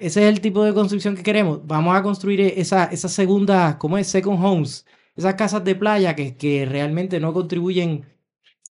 [0.00, 1.64] ese es el tipo de construcción que queremos.
[1.64, 4.08] Vamos a construir esa, esa segunda, ¿cómo es?
[4.08, 4.86] Second homes.
[5.14, 8.06] Esas casas de playa que, que realmente no contribuyen,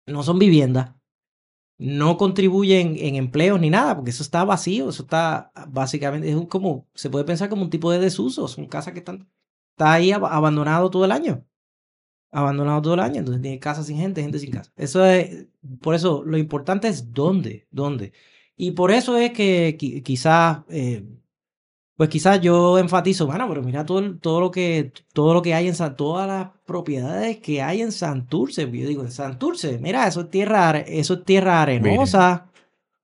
[0.07, 0.92] no son viviendas,
[1.78, 6.87] no contribuyen en empleos ni nada, porque eso está vacío, eso está básicamente, es como,
[6.94, 9.28] se puede pensar como un tipo de desuso, son casas que están,
[9.70, 11.44] está ahí abandonado todo el año.
[12.30, 14.72] Abandonado todo el año, entonces tiene casas sin gente, gente sin casa.
[14.76, 15.46] Eso es,
[15.80, 18.12] por eso lo importante es dónde, dónde.
[18.56, 21.04] Y por eso es que quizás, eh,
[21.96, 25.68] pues quizás yo enfatizo, bueno, pero mira todo, todo, lo que, todo lo que hay
[25.68, 28.62] en San, todas las propiedades que hay en Santurce.
[28.62, 32.50] Yo digo, en Santurce, mira, eso es tierra, eso es tierra arenosa.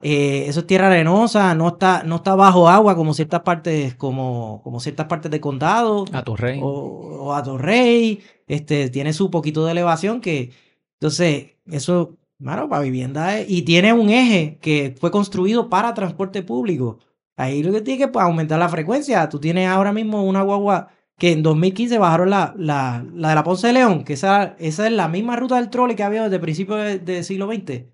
[0.02, 4.62] Eh, eso es tierra arenosa, no está, no está bajo agua como ciertas partes, como,
[4.64, 6.06] como ciertas partes de condado.
[6.12, 6.58] A Torrey.
[6.62, 8.20] O, o a Torrey.
[8.48, 10.52] Este, tiene su poquito de elevación que.
[10.98, 16.98] Entonces, eso Mano, para vivienda y tiene un eje que fue construido para transporte público.
[17.40, 19.28] Ahí lo que tiene que pues, aumentar la frecuencia.
[19.28, 23.44] Tú tienes ahora mismo una guagua que en 2015 bajaron la, la, la de la
[23.44, 26.38] Ponce de León, que esa, esa es la misma ruta del trole que había desde
[26.38, 27.84] principios del siglo XX.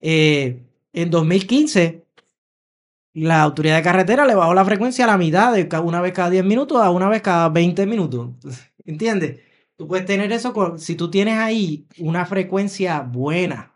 [0.00, 0.62] Eh,
[0.92, 2.04] en 2015,
[3.14, 6.30] la autoridad de carretera le bajó la frecuencia a la mitad, de una vez cada
[6.30, 8.30] 10 minutos a una vez cada 20 minutos.
[8.84, 9.40] ¿Entiendes?
[9.76, 13.74] Tú puedes tener eso si tú tienes ahí una frecuencia buena,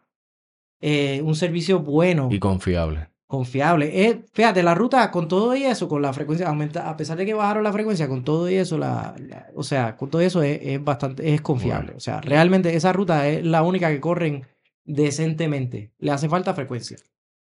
[0.81, 2.29] eh, un servicio bueno.
[2.31, 3.09] Y confiable.
[3.27, 4.07] Confiable.
[4.07, 7.25] Eh, fíjate, la ruta con todo y eso, con la frecuencia, aumenta, a pesar de
[7.25, 9.17] que bajaron la frecuencia, con todo y eso, la,
[9.55, 11.95] o sea, con todo eso es, bastante, es confiable.
[11.97, 14.47] O sea, realmente esa ruta es la única que corren
[14.85, 15.93] decentemente.
[15.99, 16.99] Le hace falta frecuencia.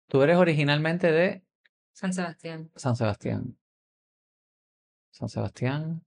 [0.08, 1.44] Tú eres originalmente de
[1.92, 2.70] San Sebastián.
[2.74, 3.56] San Sebastián.
[5.10, 6.04] San Sebastián.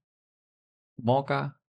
[0.98, 1.60] Moca.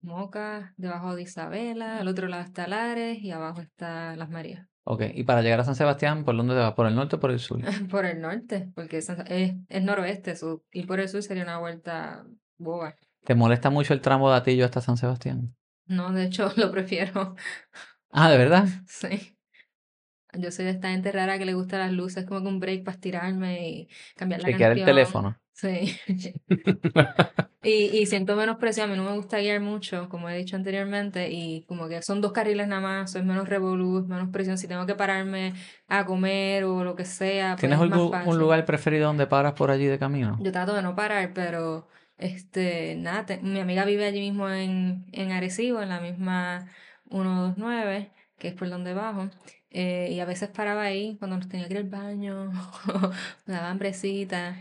[0.00, 4.68] Moca, debajo de Isabela, al otro lado está Lares y abajo está Las Marías.
[4.90, 6.72] Ok, y para llegar a San Sebastián, ¿por dónde te vas?
[6.72, 7.60] ¿Por el norte o por el sur?
[7.90, 12.24] por el norte, porque es, es, noroeste, sur, y por el sur sería una vuelta
[12.56, 12.96] boba.
[13.22, 15.54] ¿Te molesta mucho el tramo de Atillo hasta San Sebastián?
[15.84, 17.36] No, de hecho lo prefiero.
[18.10, 18.66] Ah, ¿de verdad?
[18.86, 19.37] Sí.
[20.34, 22.84] Yo soy de esta gente rara que le gusta las luces, como que un break
[22.84, 24.78] para estirarme y cambiar la canción.
[24.78, 25.38] el teléfono.
[25.52, 25.98] Sí.
[27.62, 28.88] y, y siento menos presión.
[28.88, 32.20] A mí no me gusta guiar mucho, como he dicho anteriormente, y como que son
[32.20, 34.58] dos carriles nada más, es menos revolú, menos presión.
[34.58, 35.54] Si tengo que pararme
[35.88, 37.52] a comer o lo que sea.
[37.54, 40.38] Pues ¿Tienes algún, un lugar preferido donde paras por allí de camino?
[40.40, 41.88] Yo trato de no parar, pero
[42.18, 46.66] este, nada, mi amiga vive allí mismo en, en Arecibo, en la misma
[47.10, 49.30] 129, que es por donde bajo.
[49.70, 52.50] Eh, y a veces paraba ahí cuando nos tenía que ir al baño,
[53.46, 54.56] me daba hambrecita.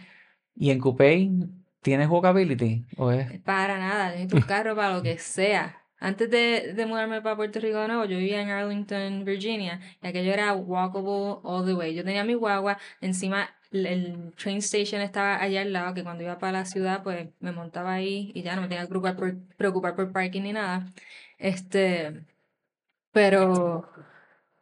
[0.55, 1.29] ¿Y en Coupé
[1.81, 2.85] tienes walkability?
[2.97, 3.39] ¿O es?
[3.41, 5.81] Para nada, necesito un carro para lo que sea.
[5.99, 10.07] Antes de, de, mudarme para Puerto Rico de nuevo, yo vivía en Arlington, Virginia, y
[10.07, 11.95] aquello era walkable all the way.
[11.95, 16.37] Yo tenía mi guagua, encima el train station estaba allá al lado, que cuando iba
[16.37, 19.37] para la ciudad, pues me montaba ahí y ya no me tenía que preocupar por,
[19.57, 20.85] preocupar por parking ni nada.
[21.37, 22.23] Este,
[23.11, 23.89] pero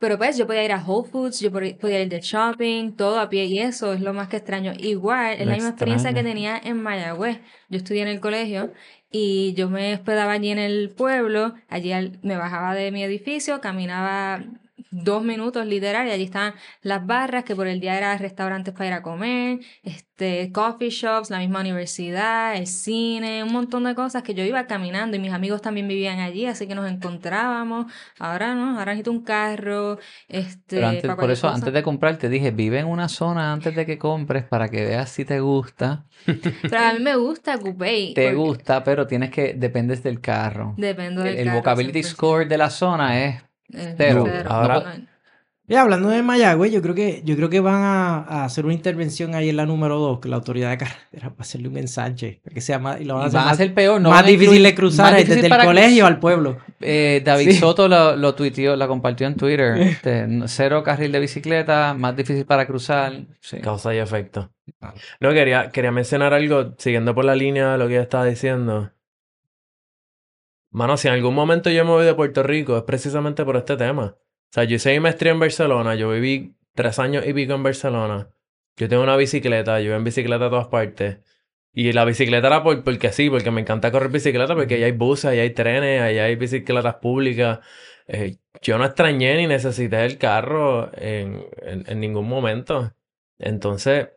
[0.06, 3.28] pero pues yo podía ir a Whole Foods, yo podía ir de shopping, todo a
[3.28, 4.74] pie y eso es lo más que extraño.
[4.78, 7.40] Igual, es la misma experiencia que tenía en Mayagüez.
[7.70, 8.72] Yo estudié en el colegio
[9.10, 11.92] y yo me hospedaba allí en el pueblo, allí
[12.22, 14.44] me bajaba de mi edificio, caminaba
[14.92, 18.88] dos minutos literal y allí estaban las barras que por el día eran restaurantes para
[18.88, 24.24] ir a comer, este, coffee shops, la misma universidad, el cine, un montón de cosas
[24.24, 27.92] que yo iba caminando y mis amigos también vivían allí, así que nos encontrábamos.
[28.20, 32.52] Ahora no, ahora necesito un carro, este, Pero por eso antes de comprar te dije,
[32.52, 36.06] vive en una zona antes de que compres para que veas si te gusta.
[36.62, 38.14] Pero a mí me gusta Coupé.
[38.14, 40.74] Te gusta, pero tienes que dependes del carro.
[40.78, 41.52] Depende del el, carro.
[41.52, 43.44] El vocability score de la zona es
[43.98, 44.98] pero Ahora,
[45.68, 49.34] ya hablando de Mayagüez, yo creo que, yo creo que van a, hacer una intervención
[49.34, 52.40] ahí en la número 2, que la autoridad de carretera va a hacerle un ensanche,
[52.54, 55.66] que sea más, y lo van a hacer, peor, más difícil de cruzar desde el
[55.66, 56.58] colegio al pueblo.
[56.80, 59.76] Eh, David Soto lo, lo tuiteó, la compartió en Twitter.
[59.96, 63.14] Este, cero carril de bicicleta, más difícil para cruzar.
[63.64, 64.52] Causa y efecto.
[65.20, 68.92] No, quería, quería mencionar algo, siguiendo por la línea de lo que estaba diciendo.
[70.76, 73.78] Mano, si en algún momento yo me voy de Puerto Rico, es precisamente por este
[73.78, 74.18] tema.
[74.18, 74.18] O
[74.52, 78.30] sea, yo hice mi maestría en Barcelona, yo viví tres años y pico en Barcelona.
[78.76, 81.20] Yo tengo una bicicleta, yo voy en bicicleta a todas partes.
[81.72, 84.92] Y la bicicleta era por, porque sí, porque me encanta correr bicicleta, porque ahí hay
[84.92, 87.60] buses, ahí hay trenes, ahí hay bicicletas públicas.
[88.08, 92.94] Eh, yo no extrañé ni necesité el carro en, en ningún momento.
[93.40, 94.10] Entonces,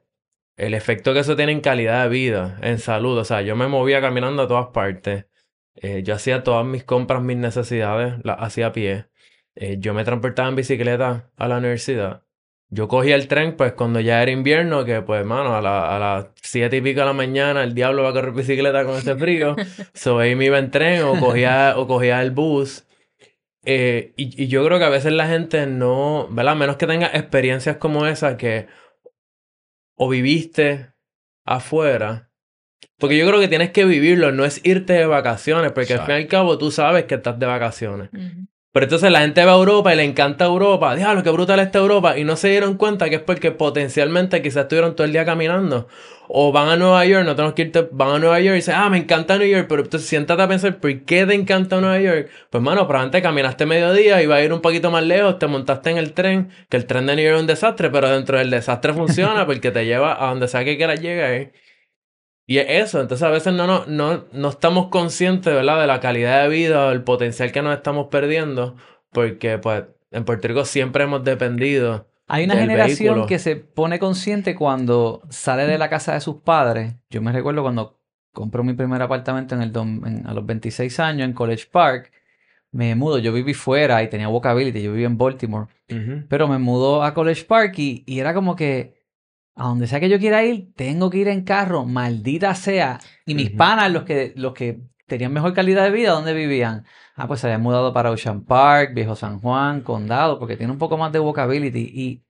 [0.57, 3.69] el efecto que eso tiene en calidad de vida, en salud, o sea, yo me
[3.69, 5.28] movía caminando a todas partes.
[5.83, 9.07] Eh, yo hacía todas mis compras, mis necesidades, las hacía a pie.
[9.55, 12.23] Eh, yo me transportaba en bicicleta a la universidad.
[12.71, 16.79] yo cogía el tren, pues cuando ya era invierno, que pues, mano, a, las siete
[16.79, 19.57] y pico de la mañana el diablo va a correr bicicleta con ese frío.
[19.95, 22.87] so ahí me iba en tren o cogía, o cogía el bus.
[23.65, 26.53] Eh, y, y, yo creo que a veces la gente no, ¿verdad?
[26.53, 28.67] A menos que tenga experiencias como esa que
[29.97, 30.93] o viviste
[31.45, 32.28] afuera.
[32.99, 36.17] Porque yo creo que tienes que vivirlo, no es irte de vacaciones, porque al fin
[36.17, 38.11] y al cabo tú sabes que estás de vacaciones.
[38.79, 40.95] Pero entonces la gente va a Europa y le encanta Europa.
[40.95, 42.19] Diablo, qué brutal está Europa.
[42.19, 45.89] Y no se dieron cuenta que es porque potencialmente quizás estuvieron todo el día caminando.
[46.29, 48.75] O van a Nueva York, no tenemos que irte, van a Nueva York y dicen,
[48.77, 49.67] ah, me encanta Nueva York.
[49.69, 52.29] Pero entonces siéntate a pensar, ¿por qué te encanta Nueva York?
[52.51, 55.99] Pues, mano, probablemente caminaste mediodía, iba a ir un poquito más lejos, te montaste en
[55.99, 58.93] el tren, que el tren de New York es un desastre, pero dentro del desastre
[58.93, 61.53] funciona porque te lleva a donde sea que quieras llegar.
[62.51, 65.83] Y es eso, entonces a veces no, no, no, no estamos conscientes, ¿verdad?
[65.83, 68.75] De la calidad de vida o el potencial que nos estamos perdiendo,
[69.13, 72.09] porque pues en Puerto Rico siempre hemos dependido.
[72.27, 76.95] Hay una generación que se pone consciente cuando sale de la casa de sus padres.
[77.11, 78.01] Yo me recuerdo cuando
[78.33, 82.11] compré mi primer apartamento en el a los 26 años en College Park.
[82.73, 85.67] Me mudo, yo viví fuera y tenía walkability, yo viví en Baltimore.
[86.31, 88.98] Pero me mudó a College Park y era como que
[89.59, 93.01] a donde sea que yo quiera ir, tengo que ir en carro, maldita sea.
[93.27, 96.85] Y mis panas, los que, los que tenían mejor calidad de vida, ¿dónde vivían?
[97.17, 100.79] Ah, pues se habían mudado para Ocean Park, Viejo San Juan, Condado, porque tiene un
[100.79, 101.91] poco más de walkability.
[101.93, 102.23] Y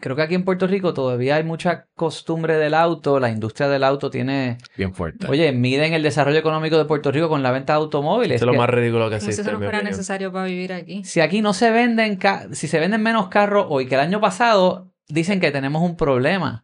[0.00, 3.84] creo que aquí en Puerto Rico todavía hay mucha costumbre del auto, la industria del
[3.84, 4.58] auto tiene...
[4.76, 5.28] Bien fuerte.
[5.28, 8.42] Oye, miden el desarrollo económico de Puerto Rico con la venta de automóviles.
[8.42, 9.42] Eso es lo más ridículo que existe.
[9.42, 11.04] Eso no fuera necesario para vivir aquí.
[11.04, 12.18] Si aquí no se venden,
[12.50, 16.63] si se venden menos carros hoy que el año pasado, dicen que tenemos un problema.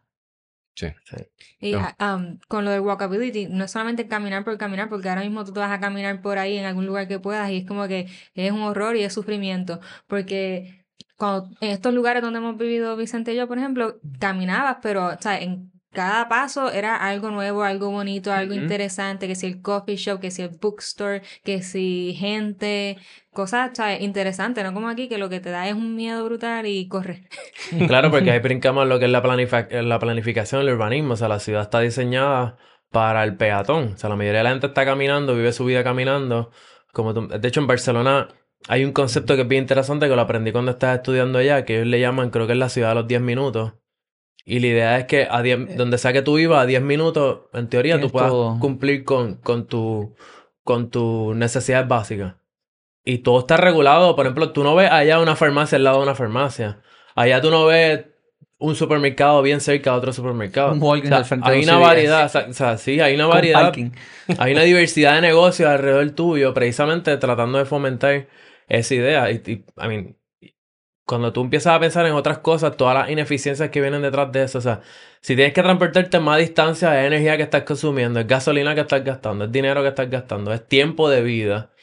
[0.73, 0.87] Sí.
[1.59, 5.43] Y um, con lo de walkability, no es solamente caminar por caminar, porque ahora mismo
[5.43, 7.87] tú te vas a caminar por ahí en algún lugar que puedas y es como
[7.87, 9.79] que es un horror y es sufrimiento.
[10.07, 10.85] Porque
[11.17, 15.21] cuando, en estos lugares donde hemos vivido Vicente y yo, por ejemplo, caminabas, pero o
[15.21, 19.97] sea, en cada paso era algo nuevo, algo bonito, algo interesante, que si el coffee
[19.97, 22.97] shop, que si el bookstore, que si gente,
[23.33, 26.87] cosas interesantes, no como aquí que lo que te da es un miedo brutal y
[26.87, 27.27] corre.
[27.87, 29.21] Claro, porque ahí brincamos lo que es la,
[29.81, 32.57] la planificación, el urbanismo, o sea, la ciudad está diseñada
[32.89, 35.83] para el peatón, o sea, la mayoría de la gente está caminando, vive su vida
[35.83, 36.51] caminando,
[36.93, 38.29] como de hecho en Barcelona
[38.67, 41.75] hay un concepto que es bien interesante que lo aprendí cuando estaba estudiando allá, que
[41.75, 43.73] ellos le llaman, creo que es la ciudad de los 10 minutos
[44.45, 45.55] y la idea es que a eh.
[45.75, 49.67] donde sea que tú vivas, a 10 minutos, en teoría, tú puedas cumplir con, con,
[49.67, 50.15] tu,
[50.63, 52.35] con tus necesidades básicas.
[53.03, 54.15] Y todo está regulado.
[54.15, 56.81] Por ejemplo, tú no ves allá una farmacia al lado de una farmacia.
[57.15, 58.05] Allá tú no ves
[58.57, 60.71] un supermercado bien cerca de otro supermercado.
[61.43, 63.73] hay una variedad, o sea, sí, hay una variedad.
[64.37, 68.27] Hay una diversidad de negocios alrededor tuyo, precisamente tratando de fomentar
[68.67, 69.31] esa idea.
[69.31, 69.51] Y, y
[69.83, 70.15] I mean,
[71.11, 74.43] cuando tú empiezas a pensar en otras cosas, todas las ineficiencias que vienen detrás de
[74.43, 74.79] eso, o sea,
[75.19, 79.03] si tienes que transportarte más distancia, es energía que estás consumiendo, es gasolina que estás
[79.03, 81.73] gastando, es dinero que estás gastando, es tiempo de vida.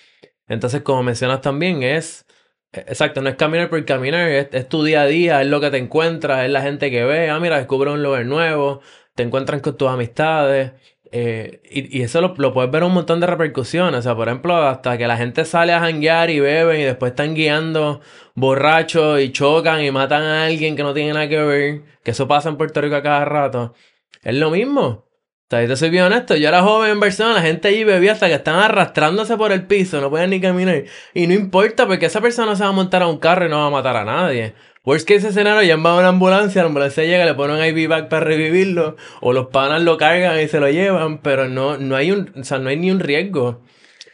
[0.49, 2.24] Entonces, como mencionas también, es,
[2.72, 5.70] e, exacto, no es caminar por caminar, es, tu día a día, es lo que
[5.70, 8.81] te encuentras, es la gente que ve, ah, mira, descubre un lugar nuevo,
[9.14, 10.72] te encuentran con tus amistades.
[11.11, 14.01] Eh, y, eso lo, puedes ver un montón de repercusiones.
[14.01, 17.11] O sea, por ejemplo, hasta que la gente sale a janguear y beben y después
[17.11, 18.01] están guiando
[18.35, 21.83] borrachos y chocan y matan a alguien que no tiene nada que ver.
[22.03, 23.75] Que eso pasa en Puerto Rico a cada rato.
[24.23, 25.09] Es lo mismo.
[25.51, 26.37] O sea, yo te soy bien honesto.
[26.37, 29.67] Yo era joven en persona, la gente allí bebía hasta que estaban arrastrándose por el
[29.67, 30.85] piso, no podían ni caminar.
[31.15, 33.59] Y no importa porque esa persona se va a montar a un carro y no
[33.59, 34.55] va a matar a nadie.
[34.89, 38.24] Worst case escenario, llama a una ambulancia, la ambulancia llega, le ponen IV bag para
[38.24, 42.32] revivirlo, o los panas lo cargan y se lo llevan, pero no, no hay un,
[42.34, 43.64] o sea, no hay ni un riesgo.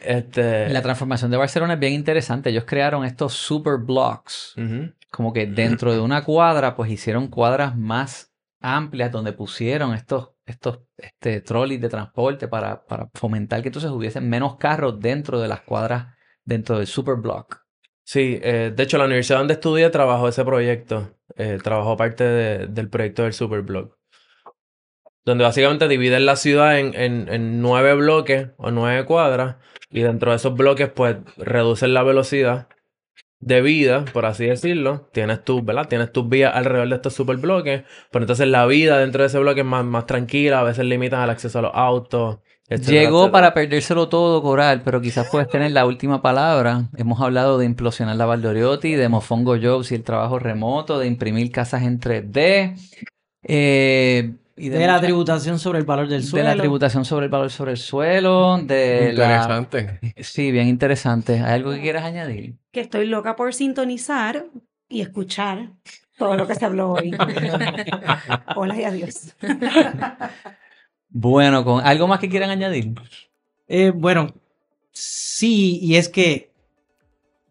[0.01, 0.67] Este...
[0.67, 2.49] La transformación de Barcelona es bien interesante.
[2.49, 4.53] Ellos crearon estos super blocks.
[5.09, 10.81] Como que dentro de una cuadra, pues hicieron cuadras más amplias donde pusieron estos, estos
[10.97, 15.61] este, trolleys de transporte para, para fomentar que entonces hubiesen menos carros dentro de las
[15.61, 16.07] cuadras,
[16.43, 17.64] dentro del super block.
[18.05, 22.87] Sí, eh, de hecho la universidad donde estudié trabajó ese proyecto, eh, trabajó parte del
[22.87, 23.97] proyecto del Superblog,
[25.25, 29.55] donde básicamente dividen la ciudad en, en, nueve bloques o nueve cuadras
[29.89, 32.67] y dentro de esos bloques pues reducen la velocidad
[33.39, 35.09] de vida, por así decirlo.
[35.11, 35.87] Tienes tus, ¿verdad?
[35.87, 39.61] Tienes tus vías alrededor de estos superbloques, pero entonces la vida dentro de ese bloque
[39.61, 44.09] es más, más tranquila, a veces limitan el acceso a los autos, Llegó para perdérselo
[44.09, 46.89] todo, Coral, pero quizás puedes tener la última palabra.
[46.97, 51.51] Hemos hablado de implosionar la Valdoriotti, de Mofongo Jobs y el trabajo remoto, de imprimir
[51.51, 52.75] casas en 3D.
[53.43, 56.47] Eh, y de, la tributación sobre el valor del suelo.
[56.47, 58.57] De la tributación sobre el valor sobre el suelo.
[58.57, 59.99] De interesante.
[60.21, 61.33] Sí, bien interesante.
[61.33, 62.55] ¿Hay algo que quieras añadir?
[62.71, 64.45] Que estoy loca por sintonizar
[64.89, 65.73] y escuchar
[66.17, 67.15] todo lo que se habló hoy.
[68.55, 69.35] Hola y adiós.
[71.09, 72.93] Bueno, con algo más que quieran añadir.
[73.67, 74.33] Eh, bueno,
[74.91, 76.51] sí, y es que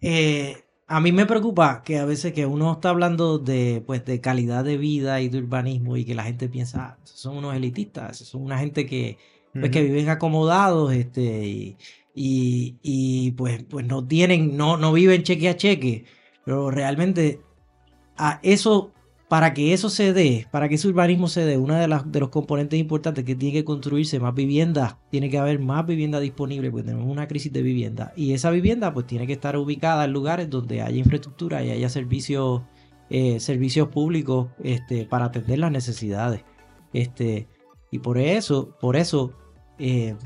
[0.00, 4.20] eh, a mí me preocupa que a veces que uno está hablando de, pues, de
[4.20, 8.18] calidad de vida y de urbanismo y que la gente piensa, ah, son unos elitistas,
[8.18, 9.18] son una gente que,
[9.52, 11.76] pues, que viven acomodados este,
[12.14, 16.04] y, y, pues, pues no tienen, no, no viven cheque a cheque,
[16.44, 17.40] pero realmente
[18.16, 18.93] a eso
[19.28, 22.78] para que eso se dé, para que ese urbanismo se dé, uno de, los componentes
[22.78, 27.10] importantes que tiene que construirse más vivienda, tiene que haber más vivienda disponible, porque tenemos
[27.10, 28.12] una crisis de vivienda.
[28.16, 31.88] Y esa vivienda pues tiene que estar ubicada en lugares donde haya infraestructura y haya
[31.88, 32.62] servicios,
[33.08, 36.42] eh, servicios públicos este, para atender las necesidades.
[36.92, 37.48] Este,
[37.90, 39.32] y por eso, por eso
[39.78, 40.16] eh,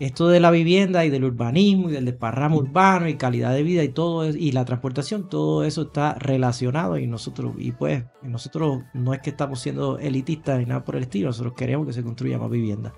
[0.00, 3.82] esto de la vivienda y del urbanismo y del desparramo urbano y calidad de vida
[3.82, 9.14] y todo y la transportación, todo eso está relacionado y nosotros, y pues, nosotros no
[9.14, 12.38] es que estamos siendo elitistas ni nada por el estilo, nosotros queremos que se construya
[12.38, 12.92] más vivienda.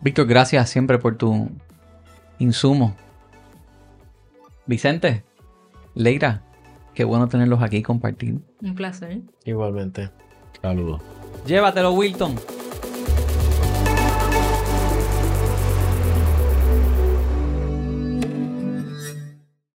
[0.00, 1.50] Víctor, gracias siempre por tu
[2.38, 2.94] insumo.
[4.66, 5.24] Vicente,
[5.94, 6.42] Leira,
[6.94, 8.38] qué bueno tenerlos aquí y compartir.
[8.62, 9.20] Un placer.
[9.44, 10.10] Igualmente.
[10.62, 11.02] Saludos.
[11.46, 12.36] Llévatelo, Wilton.